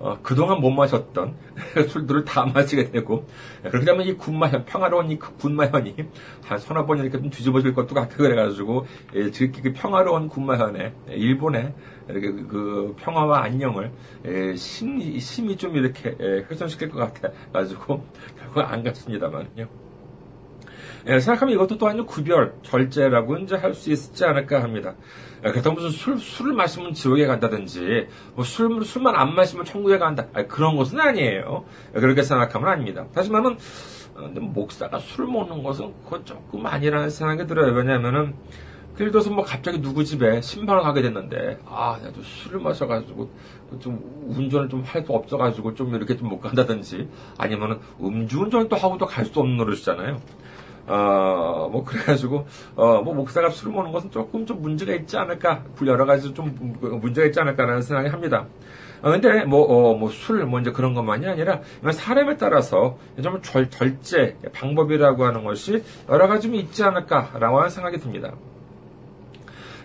어, 0.00 0.16
그동안 0.22 0.60
못 0.60 0.70
마셨던 0.70 1.34
술들을 1.88 2.24
다 2.24 2.46
마시게 2.46 2.90
되고, 2.90 3.26
그렇게 3.62 3.84
되면 3.84 4.06
이 4.06 4.12
군마현, 4.12 4.64
평화로운 4.64 5.10
이그 5.10 5.36
군마현이 5.36 5.96
한 6.44 6.58
서너 6.58 6.86
번 6.86 6.98
이렇게 6.98 7.18
좀 7.18 7.30
뒤집어질 7.30 7.74
것도 7.74 7.94
같고 7.94 8.16
그래가지고, 8.18 8.86
예, 9.14 9.30
즉그 9.30 9.62
그 9.62 9.72
평화로운 9.72 10.28
군마현에, 10.28 10.94
일본에 11.08 11.74
이렇게 12.08 12.30
그, 12.30 12.46
그 12.46 12.94
평화와 12.98 13.42
안녕을, 13.42 13.90
예, 14.26 14.54
심히, 14.54 15.18
심히 15.18 15.56
좀 15.56 15.74
이렇게, 15.74 16.16
예, 16.20 16.46
훼손시킬 16.48 16.90
것 16.90 16.98
같아가지고, 17.12 18.04
결국 18.38 18.60
안 18.60 18.84
갔습니다만요. 18.84 19.87
예, 21.06 21.20
생각하면 21.20 21.54
이것도 21.54 21.78
또한 21.78 22.04
구별, 22.04 22.54
절제라고 22.62 23.38
이제 23.38 23.56
할 23.56 23.74
수 23.74 23.90
있지 23.92 24.24
않을까 24.24 24.62
합니다. 24.62 24.94
예, 25.44 25.50
그렇다고 25.50 25.76
무슨 25.76 25.90
술, 25.90 26.18
술을 26.18 26.52
마시면 26.52 26.92
지옥에 26.94 27.26
간다든지, 27.26 28.08
뭐 28.34 28.44
술, 28.44 28.84
술만 28.84 29.14
안 29.14 29.34
마시면 29.34 29.64
천국에 29.64 29.98
간다. 29.98 30.26
아니, 30.34 30.48
그런 30.48 30.76
것은 30.76 30.98
아니에요. 31.00 31.64
예, 31.96 32.00
그렇게 32.00 32.22
생각하면 32.22 32.68
아닙니다. 32.68 33.06
하지만은, 33.14 33.56
어, 34.16 34.28
목사가 34.40 34.98
술 34.98 35.26
먹는 35.26 35.62
것은 35.62 35.94
그건 36.04 36.24
조금 36.24 36.66
아니라는 36.66 37.08
생각이 37.10 37.46
들어요. 37.46 37.72
왜냐면은, 37.72 38.34
예를 38.98 39.12
들어서 39.12 39.30
뭐 39.30 39.44
갑자기 39.44 39.80
누구 39.80 40.04
집에 40.04 40.40
신방을 40.40 40.82
가게 40.82 41.02
됐는데, 41.02 41.60
아, 41.66 41.96
내가 42.02 42.12
좀 42.12 42.24
술을 42.24 42.58
마셔가지고, 42.58 43.30
좀 43.78 44.00
운전을 44.26 44.68
좀 44.68 44.82
할 44.82 45.04
수 45.06 45.12
없어가지고 45.12 45.74
좀 45.74 45.94
이렇게 45.94 46.16
좀 46.16 46.28
못 46.28 46.40
간다든지, 46.40 47.08
아니면은 47.38 47.78
음주운전을 48.02 48.68
또 48.68 48.74
하고 48.74 48.98
또 48.98 49.06
갈 49.06 49.24
수 49.24 49.38
없는 49.38 49.56
노릇이잖아요. 49.56 50.20
어, 50.88 51.68
뭐, 51.70 51.84
그래가지고, 51.84 52.46
어, 52.74 53.02
뭐, 53.02 53.14
목사가 53.14 53.50
술 53.50 53.72
먹는 53.72 53.92
것은 53.92 54.10
조금 54.10 54.46
좀 54.46 54.62
문제가 54.62 54.94
있지 54.94 55.16
않을까, 55.16 55.62
여러 55.86 56.06
가지 56.06 56.32
좀 56.32 56.76
문제가 56.80 57.26
있지 57.26 57.38
않을까라는 57.38 57.82
생각이 57.82 58.08
합니다. 58.08 58.46
어, 59.02 59.10
근데, 59.10 59.44
뭐, 59.44 59.62
어, 59.62 59.94
뭐, 59.94 60.10
술, 60.10 60.44
뭐, 60.46 60.60
이제 60.60 60.72
그런 60.72 60.94
것만이 60.94 61.26
아니라, 61.26 61.60
사람에 61.92 62.36
따라서 62.38 62.98
좀 63.22 63.40
절, 63.42 63.68
절제, 63.68 64.36
방법이라고 64.54 65.24
하는 65.24 65.44
것이 65.44 65.84
여러 66.08 66.26
가지 66.26 66.48
좀 66.48 66.54
있지 66.54 66.82
않을까라고 66.82 67.58
하는 67.58 67.68
생각이 67.68 67.98
듭니다. 67.98 68.32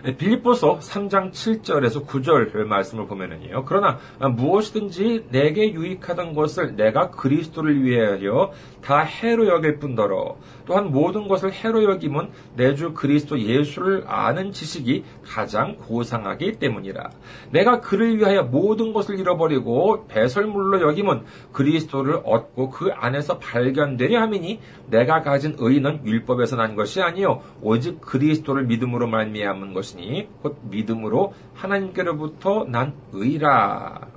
네, 0.04 0.18
빌립보서 0.18 0.80
3장 0.80 1.32
7절에서 1.32 2.06
9절 2.06 2.64
말씀을 2.64 3.06
보면은요. 3.06 3.64
그러나 3.64 3.98
무엇이든지 4.20 5.28
내게 5.30 5.72
유익하던 5.72 6.34
것을 6.34 6.76
내가 6.76 7.10
그리스도를 7.10 7.82
위하여 7.82 8.52
다 8.82 8.98
해로 8.98 9.48
여길 9.48 9.78
뿐더러 9.78 10.36
또한 10.66 10.90
모든 10.90 11.28
것을 11.28 11.52
해로 11.52 11.84
여김은 11.84 12.30
내 12.56 12.74
주 12.74 12.92
그리스도 12.92 13.38
예수를 13.38 14.04
아는 14.06 14.50
지식이 14.52 15.04
가장 15.24 15.76
고상하기 15.76 16.58
때문이라. 16.58 17.10
내가 17.50 17.80
그를 17.80 18.18
위하여 18.18 18.42
모든 18.42 18.92
것을 18.92 19.18
잃어버리고 19.18 20.06
배설물로 20.08 20.80
여김은 20.88 21.22
그리스도를 21.52 22.20
얻고 22.24 22.70
그 22.70 22.90
안에서 22.92 23.38
발견되려 23.38 24.20
함이니 24.20 24.60
내가 24.90 25.22
가진 25.22 25.54
의는 25.58 26.04
율법에서 26.04 26.56
난 26.56 26.74
것이 26.74 27.00
아니요 27.00 27.42
오직 27.62 28.00
그리스도를 28.00 28.64
믿음으로 28.64 29.06
말미암은 29.06 29.72
것이니 29.72 30.28
곧 30.42 30.58
믿음으로 30.64 31.32
하나님께로부터 31.54 32.64
난 32.68 32.94
의라. 33.12 34.13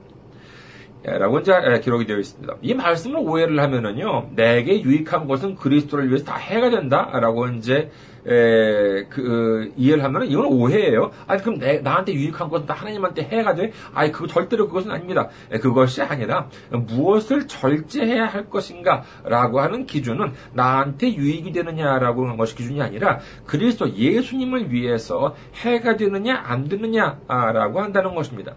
라고 1.04 1.40
이제 1.40 1.54
기록이 1.84 2.06
되어 2.06 2.18
있습니다. 2.18 2.56
이 2.62 2.74
말씀을 2.74 3.20
오해를 3.20 3.60
하면은요, 3.60 4.32
내게 4.36 4.82
유익한 4.82 5.28
것은 5.28 5.56
그리스도를 5.56 6.10
위해서 6.10 6.26
다 6.26 6.36
해가 6.36 6.70
된다라고 6.70 7.48
이제 7.50 7.90
에, 8.28 9.06
그, 9.10 9.72
이해를 9.78 10.04
하면은 10.04 10.28
이건 10.28 10.46
오해예요. 10.46 11.12
아니, 11.28 11.42
그럼 11.42 11.60
내, 11.60 11.80
나한테 11.80 12.14
유익한 12.14 12.50
것은 12.50 12.66
다 12.66 12.74
하나님한테 12.74 13.24
해가 13.24 13.56
돼? 13.56 13.72
아니, 13.94 14.12
그거 14.12 14.28
절대로 14.28 14.68
그것은 14.68 14.92
아닙니다. 14.92 15.30
그것이 15.62 16.02
아니라 16.02 16.50
무엇을 16.72 17.48
절제해야 17.48 18.26
할 18.26 18.50
것인가 18.50 19.04
라고 19.24 19.62
하는 19.62 19.86
기준은 19.86 20.34
나한테 20.54 21.14
유익이 21.14 21.52
되느냐라고 21.52 22.26
하는 22.26 22.38
것이 22.38 22.56
기준이 22.56 22.82
아니라 22.82 23.20
그리스도 23.46 23.94
예수님을 23.94 24.72
위해서 24.72 25.36
해가 25.56 25.96
되느냐 25.96 26.44
안 26.46 26.68
되느냐라고 26.68 27.80
한다는 27.80 28.14
것입니다. 28.14 28.56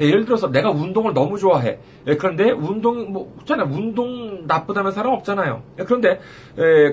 예, 0.00 0.06
예를 0.06 0.24
들어서 0.24 0.50
내가 0.50 0.70
운동을 0.70 1.12
너무 1.12 1.38
좋아해. 1.38 1.78
예, 2.06 2.16
그런데 2.16 2.50
운동 2.50 3.12
뭐 3.12 3.34
없잖아. 3.38 3.64
운동 3.64 4.46
나쁘다는 4.46 4.92
사람 4.92 5.12
없잖아요. 5.12 5.62
예, 5.78 5.84
그런데 5.84 6.20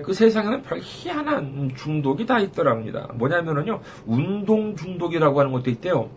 그 0.04 0.14
세상에는 0.14 0.64
별 0.64 0.80
희한한 0.82 1.72
중독이 1.76 2.17
다 2.26 2.40
있더랍니다. 2.40 3.10
뭐냐면은요. 3.16 3.82
운동 4.06 4.76
중독이라고 4.76 5.40
하는 5.40 5.52
것도 5.52 5.70
있대요. 5.70 6.10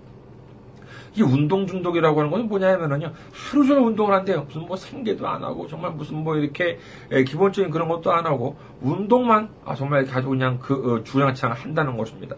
이 1.16 1.22
운동 1.22 1.66
중독이라고 1.66 2.20
하는 2.20 2.30
것은 2.30 2.48
뭐냐면은요 2.48 3.12
하루 3.32 3.66
종일 3.66 3.82
운동을 3.82 4.14
한대요 4.14 4.44
무슨 4.44 4.62
뭐 4.62 4.76
생계도 4.76 5.26
안 5.26 5.42
하고 5.42 5.66
정말 5.66 5.90
무슨 5.92 6.22
뭐 6.22 6.36
이렇게 6.36 6.78
기본적인 7.10 7.70
그런 7.70 7.88
것도 7.88 8.12
안 8.12 8.26
하고 8.26 8.56
운동만 8.80 9.48
아 9.64 9.74
정말 9.74 10.04
가지고 10.04 10.30
그냥 10.30 10.58
그 10.60 10.74
어, 10.74 11.02
주량창 11.02 11.52
한다는 11.52 11.96
것입니다. 11.96 12.36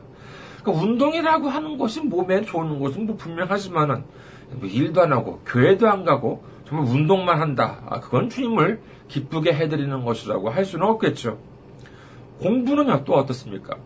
그러니까 0.63 0.85
운동이라고 0.85 1.49
하는 1.49 1.77
것이 1.77 2.01
몸에 2.01 2.43
좋은 2.43 2.79
것은 2.81 3.07
뭐 3.07 3.17
분명하지만은 3.17 4.05
뭐 4.53 4.69
일도 4.69 5.03
안 5.03 5.13
하고 5.13 5.41
교회도 5.45 5.89
안 5.89 6.05
가고 6.05 6.45
정말 6.67 6.87
운동만 6.89 7.41
한다. 7.41 7.81
아, 7.87 8.01
그건 8.01 8.31
주님을 8.31 8.81
기쁘게 9.09 9.53
해드리는 9.53 10.05
것이라고 10.05 10.49
할 10.49 10.65
수는 10.65 10.87
없겠죠. 10.87 11.39
공부는요 12.43 13.05
또 13.05 13.15
어떻습니까? 13.15 13.77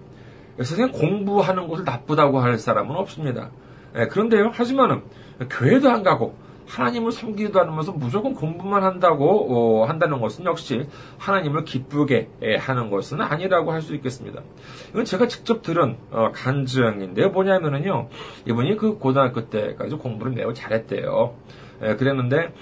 세상에 0.58 0.90
공부하는 0.90 1.68
것을 1.68 1.84
나쁘다고 1.84 2.40
할 2.40 2.58
사람은 2.58 2.96
없습니다. 2.96 3.50
예, 3.96 4.06
그런데요 4.06 4.50
하지만은 4.52 5.02
교회도 5.50 5.90
안 5.90 6.02
가고 6.02 6.34
하나님을 6.66 7.12
섬기지도 7.12 7.60
않으면서 7.60 7.92
무조건 7.92 8.34
공부만 8.34 8.82
한다고 8.82 9.82
어, 9.82 9.84
한다는 9.84 10.20
것은 10.20 10.44
역시 10.46 10.88
하나님을 11.18 11.64
기쁘게 11.64 12.28
하는 12.58 12.90
것은 12.90 13.20
아니라고 13.20 13.70
할 13.70 13.82
수 13.82 13.94
있겠습니다. 13.94 14.42
이건 14.90 15.04
제가 15.04 15.28
직접 15.28 15.62
들은 15.62 15.96
어, 16.10 16.32
간증인데요. 16.32 17.30
뭐냐면은요, 17.30 18.08
이분이 18.48 18.76
그 18.78 18.98
고등학교 18.98 19.48
때까지 19.48 19.94
공부를 19.96 20.32
매우 20.32 20.52
잘했대요. 20.54 21.34
예, 21.82 21.94
그랬는데 21.94 22.52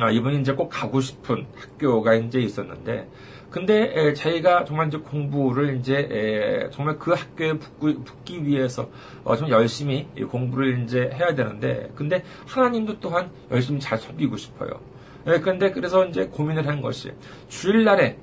아, 0.00 0.10
이분이 0.10 0.40
이제 0.40 0.52
꼭 0.54 0.68
가고 0.68 1.00
싶은 1.00 1.46
학교가 1.56 2.14
이제 2.14 2.40
있었는데 2.40 3.08
근데 3.50 4.12
자기가 4.14 4.64
정말 4.64 4.88
이제 4.88 4.98
공부를 4.98 5.76
이제 5.78 6.68
정말 6.72 6.98
그 6.98 7.12
학교에 7.12 7.54
붙기, 7.54 7.98
붙기 8.04 8.44
위해서 8.46 8.90
어, 9.24 9.36
좀 9.36 9.48
열심히 9.48 10.06
공부를 10.30 10.82
이제 10.82 11.10
해야 11.14 11.34
되는데 11.34 11.90
근데 11.94 12.22
하나님도 12.46 13.00
또한 13.00 13.30
열심히 13.50 13.80
잘 13.80 13.98
섬기고 13.98 14.36
싶어요. 14.36 14.80
그런데 15.24 15.70
그래서 15.70 16.06
이제 16.06 16.26
고민을 16.26 16.66
한 16.66 16.80
것이 16.80 17.12
주일날에 17.48 18.16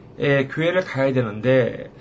교회를 0.49 0.81
가야 0.83 1.11
되는데 1.13 1.91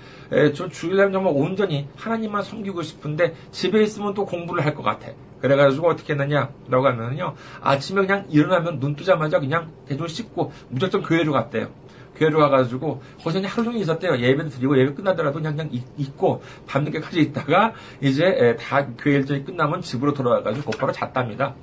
저 0.55 0.69
주일날 0.69 1.13
정말 1.13 1.33
온전히 1.37 1.89
하나님만 1.97 2.43
섬기고 2.43 2.83
싶은데 2.83 3.35
집에 3.51 3.83
있으면 3.83 4.15
또 4.15 4.25
공부를 4.25 4.65
할 4.65 4.75
것 4.75 4.83
같아. 4.83 5.09
그래가지고 5.41 5.89
어떻게 5.89 6.15
했느냐라고 6.15 6.87
하면요 6.87 7.35
아침에 7.61 8.01
그냥 8.07 8.25
일어나면 8.31 8.81
눈 8.81 8.97
뜨자마자 8.97 9.39
그냥 9.41 9.73
대충 9.87 10.09
씻고 10.09 10.53
무작정 10.71 11.03
교회로 11.03 11.33
갔대요. 11.33 11.69
교회로 12.17 12.39
거기서 12.39 13.33
그냥 13.33 13.45
하루 13.45 13.65
종일 13.65 13.81
있었대요. 13.81 14.17
예배도 14.17 14.51
드리고 14.51 14.79
예배 14.79 14.95
끝나더라도 14.95 15.35
그냥, 15.39 15.57
그냥 15.57 15.71
있고 15.97 16.43
밤늦게까지 16.67 17.21
있다가 17.21 17.73
이제 18.01 18.57
다 18.61 18.87
교회 18.99 19.17
일정이 19.17 19.45
끝나면 19.45 19.81
집으로 19.81 20.15
돌아와가지고 20.15 20.71
곧바로 20.71 20.93
잤답니다. 20.93 21.55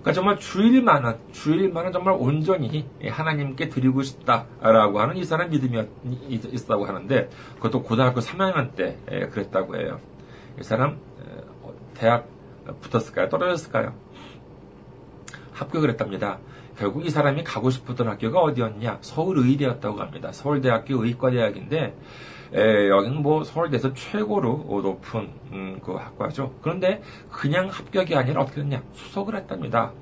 그러니까 0.00 0.12
정말 0.12 0.38
주일만은 0.38 1.16
주일만은 1.32 1.92
정말 1.92 2.14
온전히 2.18 2.86
하나님께 3.04 3.68
드리고 3.68 4.02
싶다라고 4.02 5.00
하는 5.00 5.16
이 5.16 5.24
사람 5.24 5.50
믿음이 5.50 5.86
있었다고 6.28 6.86
하는데 6.86 7.28
그것도 7.56 7.82
고등학교 7.82 8.20
3학년 8.20 8.74
때 8.74 8.98
그랬다고 9.30 9.76
해요. 9.76 10.00
이 10.58 10.62
사람 10.62 10.98
대학 11.94 12.28
붙었을까요? 12.80 13.28
떨어졌을까요? 13.28 13.92
합격을 15.52 15.90
했답니다. 15.90 16.38
결국 16.78 17.04
이 17.04 17.10
사람이 17.10 17.42
가고 17.44 17.70
싶었던 17.70 18.06
학교가 18.06 18.40
어디였냐? 18.40 18.98
서울의대였다고 19.00 20.00
합니다. 20.00 20.30
서울대학교 20.32 21.04
의과대학인데 21.04 21.96
에, 22.54 22.88
여기는 22.88 23.20
뭐 23.22 23.44
서울대에서 23.44 23.92
최고로 23.94 24.80
높은 24.82 25.28
음, 25.52 25.80
그 25.84 25.92
학과죠. 25.92 26.54
그런데 26.62 27.02
그냥 27.30 27.68
합격이 27.68 28.14
아니라 28.14 28.42
어떻게 28.42 28.62
됐냐? 28.62 28.82
수석을 28.94 29.36
했답니다. 29.36 29.92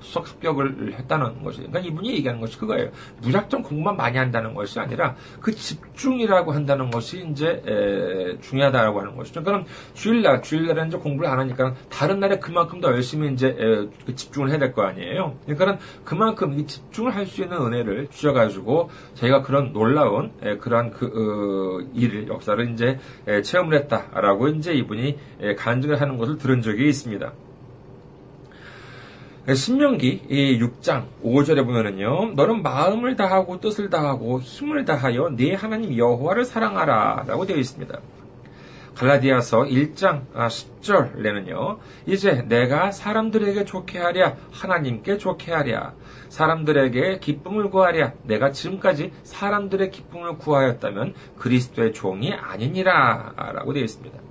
수석 0.00 0.28
합격을 0.28 0.94
했다는 0.98 1.42
것이. 1.42 1.58
그러니까 1.58 1.80
이분이 1.80 2.12
얘기하는 2.14 2.40
것이 2.40 2.58
그거예요. 2.58 2.90
무작정 3.22 3.62
공부만 3.62 3.96
많이 3.96 4.18
한다는 4.18 4.54
것이 4.54 4.78
아니라 4.78 5.16
그 5.40 5.52
집중이라고 5.52 6.52
한다는 6.52 6.90
것이 6.90 7.26
이제 7.30 7.62
에, 7.66 8.40
중요하다고 8.40 9.00
하는 9.00 9.16
것이죠. 9.16 9.42
그럼 9.42 9.64
주일날, 9.94 10.42
주일날에 10.42 10.86
이제 10.86 10.96
공부를 10.96 11.28
안 11.30 11.38
하니까 11.38 11.74
다른 11.88 12.20
날에 12.20 12.38
그만큼 12.38 12.80
더 12.80 12.88
열심히 12.92 13.32
이제 13.32 13.48
에, 13.48 13.88
그 14.06 14.14
집중을 14.14 14.50
해야 14.50 14.58
될 14.58 14.72
거 14.72 14.82
아니에요. 14.82 15.38
그러니까는 15.44 15.78
그만큼 16.04 16.58
이 16.58 16.66
집중을 16.66 17.14
할 17.14 17.26
수 17.26 17.42
있는 17.42 17.56
은혜를 17.56 18.08
주셔가지고 18.10 18.88
저희가 19.14 19.42
그런 19.42 19.72
놀라운 19.72 20.30
에, 20.42 20.56
그러한 20.58 20.90
그 20.90 21.06
어, 21.06 21.90
일을 21.94 22.28
역사를 22.28 22.72
이제 22.72 22.98
에, 23.26 23.42
체험을 23.42 23.76
했다라고 23.78 24.48
이제 24.48 24.72
이분이 24.74 25.18
에, 25.40 25.54
간증을 25.54 26.00
하는 26.00 26.16
것을 26.18 26.38
들은 26.38 26.62
적이 26.62 26.88
있습니다. 26.88 27.32
신명기 29.54 30.58
6장 30.60 31.04
5절에 31.24 31.64
보면은요. 31.64 32.32
너는 32.34 32.62
마음을 32.62 33.14
다하고 33.14 33.60
뜻을 33.60 33.90
다하고 33.90 34.40
힘을 34.40 34.84
다하여 34.84 35.30
네 35.36 35.54
하나님 35.54 35.96
여호와를 35.96 36.44
사랑하라라고 36.44 37.46
되어 37.46 37.56
있습니다. 37.56 37.96
갈라디아서 38.96 39.64
1장 39.64 40.22
10절에는요. 40.32 41.78
이제 42.06 42.42
내가 42.48 42.90
사람들에게 42.90 43.66
좋게 43.66 43.98
하랴 43.98 44.36
하나님께 44.50 45.18
좋게 45.18 45.52
하랴 45.52 45.92
사람들에게 46.28 47.18
기쁨을 47.20 47.70
구하랴 47.70 48.14
내가 48.24 48.50
지금까지 48.50 49.12
사람들의 49.22 49.90
기쁨을 49.90 50.38
구하였다면 50.38 51.14
그리스도의 51.38 51.92
종이 51.92 52.32
아니니라라고 52.32 53.74
되어 53.74 53.84
있습니다. 53.84 54.25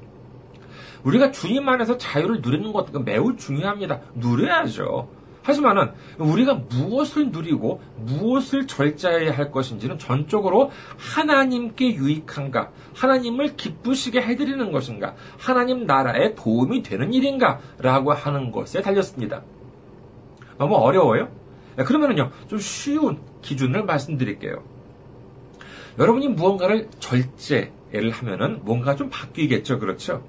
우리가 1.05 1.31
주님 1.31 1.69
안에서 1.69 1.97
자유를 1.97 2.41
누리는 2.41 2.73
것 2.73 2.91
매우 3.03 3.35
중요합니다. 3.35 4.01
누려야죠. 4.15 5.07
하지만은 5.43 5.91
우리가 6.17 6.55
무엇을 6.55 7.29
누리고 7.29 7.79
무엇을 7.97 8.65
절제해야 8.65 9.31
할 9.37 9.51
것인지는 9.51 9.99
전적으로 9.99 10.71
하나님께 10.97 11.93
유익한가, 11.93 12.71
하나님을 12.95 13.55
기쁘시게 13.55 14.23
해드리는 14.23 14.71
것인가, 14.71 15.13
하나님 15.37 15.85
나라에 15.85 16.33
도움이 16.33 16.81
되는 16.81 17.13
일인가라고 17.13 18.13
하는 18.13 18.51
것에 18.51 18.81
달렸습니다. 18.81 19.43
너무 20.57 20.75
어려워요? 20.77 21.29
네, 21.75 21.83
그러면은요, 21.83 22.31
좀 22.47 22.57
쉬운 22.57 23.19
기준을 23.43 23.85
말씀드릴게요. 23.85 24.63
여러분이 25.99 26.29
무언가를 26.29 26.89
절제를 26.97 28.09
하면은 28.11 28.61
뭔가 28.63 28.95
좀 28.95 29.11
바뀌겠죠, 29.11 29.77
그렇죠? 29.77 30.23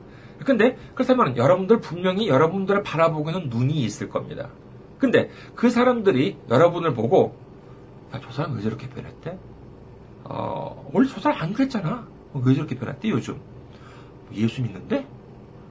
근데 0.44 0.76
그렇다면 0.94 1.36
여러분들 1.36 1.80
분명히 1.80 2.28
여러분들을 2.28 2.82
바라보고 2.82 3.30
있는 3.30 3.48
눈이 3.48 3.74
있을 3.84 4.08
겁니다. 4.08 4.50
근데 4.98 5.30
그 5.54 5.70
사람들이 5.70 6.38
여러분을 6.48 6.94
보고 6.94 7.36
야, 8.14 8.20
저 8.22 8.30
사람 8.30 8.56
왜 8.56 8.62
저렇게 8.62 8.88
변했대? 8.88 9.38
어, 10.24 10.90
원래 10.92 11.08
저 11.08 11.20
사람 11.20 11.42
안 11.42 11.52
그랬잖아. 11.52 12.06
어, 12.32 12.42
왜 12.44 12.54
저렇게 12.54 12.76
변했대 12.76 13.08
요즘? 13.10 13.40
예수 14.32 14.62
믿는데? 14.62 15.06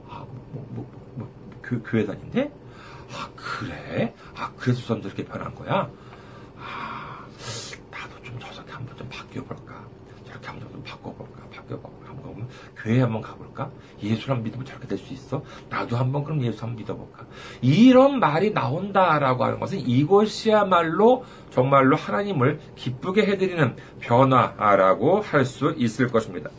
아, 0.08 0.24
뭐, 0.52 0.52
뭐, 0.52 0.66
뭐, 0.70 0.90
뭐 1.14 1.28
교, 1.62 1.82
교회 1.82 2.04
다닌데? 2.06 2.50
아, 3.12 3.28
그래? 3.36 4.14
아, 4.34 4.52
그래서 4.56 4.80
저 4.80 4.86
사람 4.88 5.02
저렇게 5.02 5.24
변한 5.24 5.54
거야? 5.54 5.90
아, 6.58 7.26
나도 7.90 8.22
좀 8.22 8.38
저렇게 8.38 8.72
한번 8.72 8.96
좀 8.96 9.08
바뀌어볼까? 9.08 9.84
저렇게 10.26 10.46
한번 10.46 10.70
좀 10.72 10.82
바꿔볼까? 10.82 11.48
바뀌어볼까? 11.50 11.90
한번 12.06 12.48
교회 12.76 13.00
한번 13.00 13.22
가볼까? 13.22 13.70
예수를 14.02 14.38
믿으면 14.38 14.64
저렇게 14.64 14.86
될 14.86 14.98
수 14.98 15.12
있어? 15.12 15.42
나도 15.68 15.96
한번 15.96 16.24
그럼 16.24 16.42
예수 16.42 16.62
한번 16.62 16.76
믿어볼까? 16.76 17.26
이런 17.60 18.18
말이 18.20 18.52
나온다라고 18.52 19.44
하는 19.44 19.60
것은 19.60 19.78
이것이야말로 19.78 21.24
정말로 21.50 21.96
하나님을 21.96 22.60
기쁘게 22.76 23.22
해드리는 23.26 23.76
변화라고 24.00 25.20
할 25.20 25.44
수 25.44 25.74
있을 25.76 26.08
것입니다. 26.08 26.50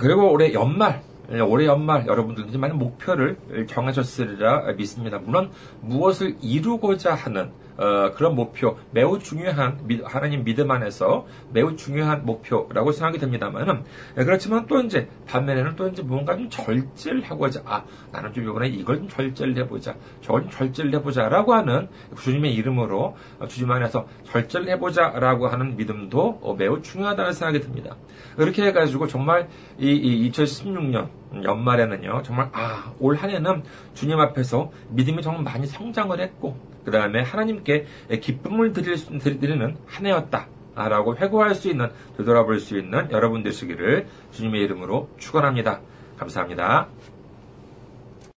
그리고 0.00 0.30
올해 0.32 0.52
연말 0.52 1.02
올해 1.46 1.66
연말 1.66 2.06
여러분들이 2.06 2.56
많은 2.56 2.78
목표를 2.78 3.36
정하셨으리라 3.68 4.72
믿습니다. 4.72 5.18
물론 5.18 5.50
무엇을 5.82 6.36
이루고자 6.40 7.14
하는 7.14 7.50
어, 7.78 8.12
그런 8.14 8.34
목표, 8.34 8.76
매우 8.90 9.18
중요한 9.18 9.78
하나님 10.04 10.44
믿음 10.44 10.70
안에서 10.70 11.26
매우 11.52 11.76
중요한 11.76 12.26
목표라고 12.26 12.92
생각이 12.92 13.18
됩니다만은 13.18 13.84
예, 14.18 14.24
그렇지만 14.24 14.66
또 14.66 14.80
이제 14.80 15.08
반면에는 15.26 15.76
또 15.76 15.88
이제 15.88 16.02
뭔가 16.02 16.36
좀 16.36 16.50
절제를 16.50 17.22
하고자 17.22 17.62
아 17.64 17.84
나는 18.12 18.32
좀 18.32 18.44
이번에 18.44 18.68
이걸 18.68 18.96
좀 18.98 19.08
절제를 19.08 19.56
해보자, 19.58 19.94
저걸 20.22 20.42
좀 20.42 20.50
절제를 20.50 20.92
해보자라고 20.94 21.54
하는 21.54 21.88
주님의 22.20 22.52
이름으로 22.54 23.16
주님 23.48 23.70
안에서 23.70 24.06
절제를 24.24 24.68
해보자라고 24.70 25.48
하는 25.48 25.76
믿음도 25.76 26.40
어, 26.42 26.54
매우 26.54 26.82
중요하다는 26.82 27.32
생각이 27.32 27.60
듭니다. 27.60 27.96
그렇게 28.36 28.66
해가지고 28.66 29.06
정말 29.06 29.48
이, 29.78 29.90
이 29.92 30.30
2016년 30.30 31.08
연말에는요 31.44 32.22
정말 32.24 32.48
아 32.52 32.88
올 33.00 33.16
한해는 33.16 33.62
주님 33.94 34.18
앞에서 34.18 34.70
믿음이 34.90 35.22
정말 35.22 35.42
많이 35.44 35.66
성장을 35.66 36.18
했고 36.18 36.56
그 36.84 36.90
다음에 36.90 37.22
하나님께 37.22 37.86
기쁨을 38.20 38.72
드릴 38.72 38.96
수, 38.96 39.16
드리는 39.18 39.76
한 39.86 40.06
해였다. 40.06 40.48
라고 40.74 41.16
회고할 41.16 41.56
수 41.56 41.68
있는, 41.68 41.90
되돌아볼 42.16 42.60
수 42.60 42.78
있는 42.78 43.10
여러분 43.10 43.42
되시기를 43.42 44.06
주님의 44.30 44.62
이름으로 44.62 45.08
축원합니다. 45.18 45.80
감사합니다. 46.18 46.88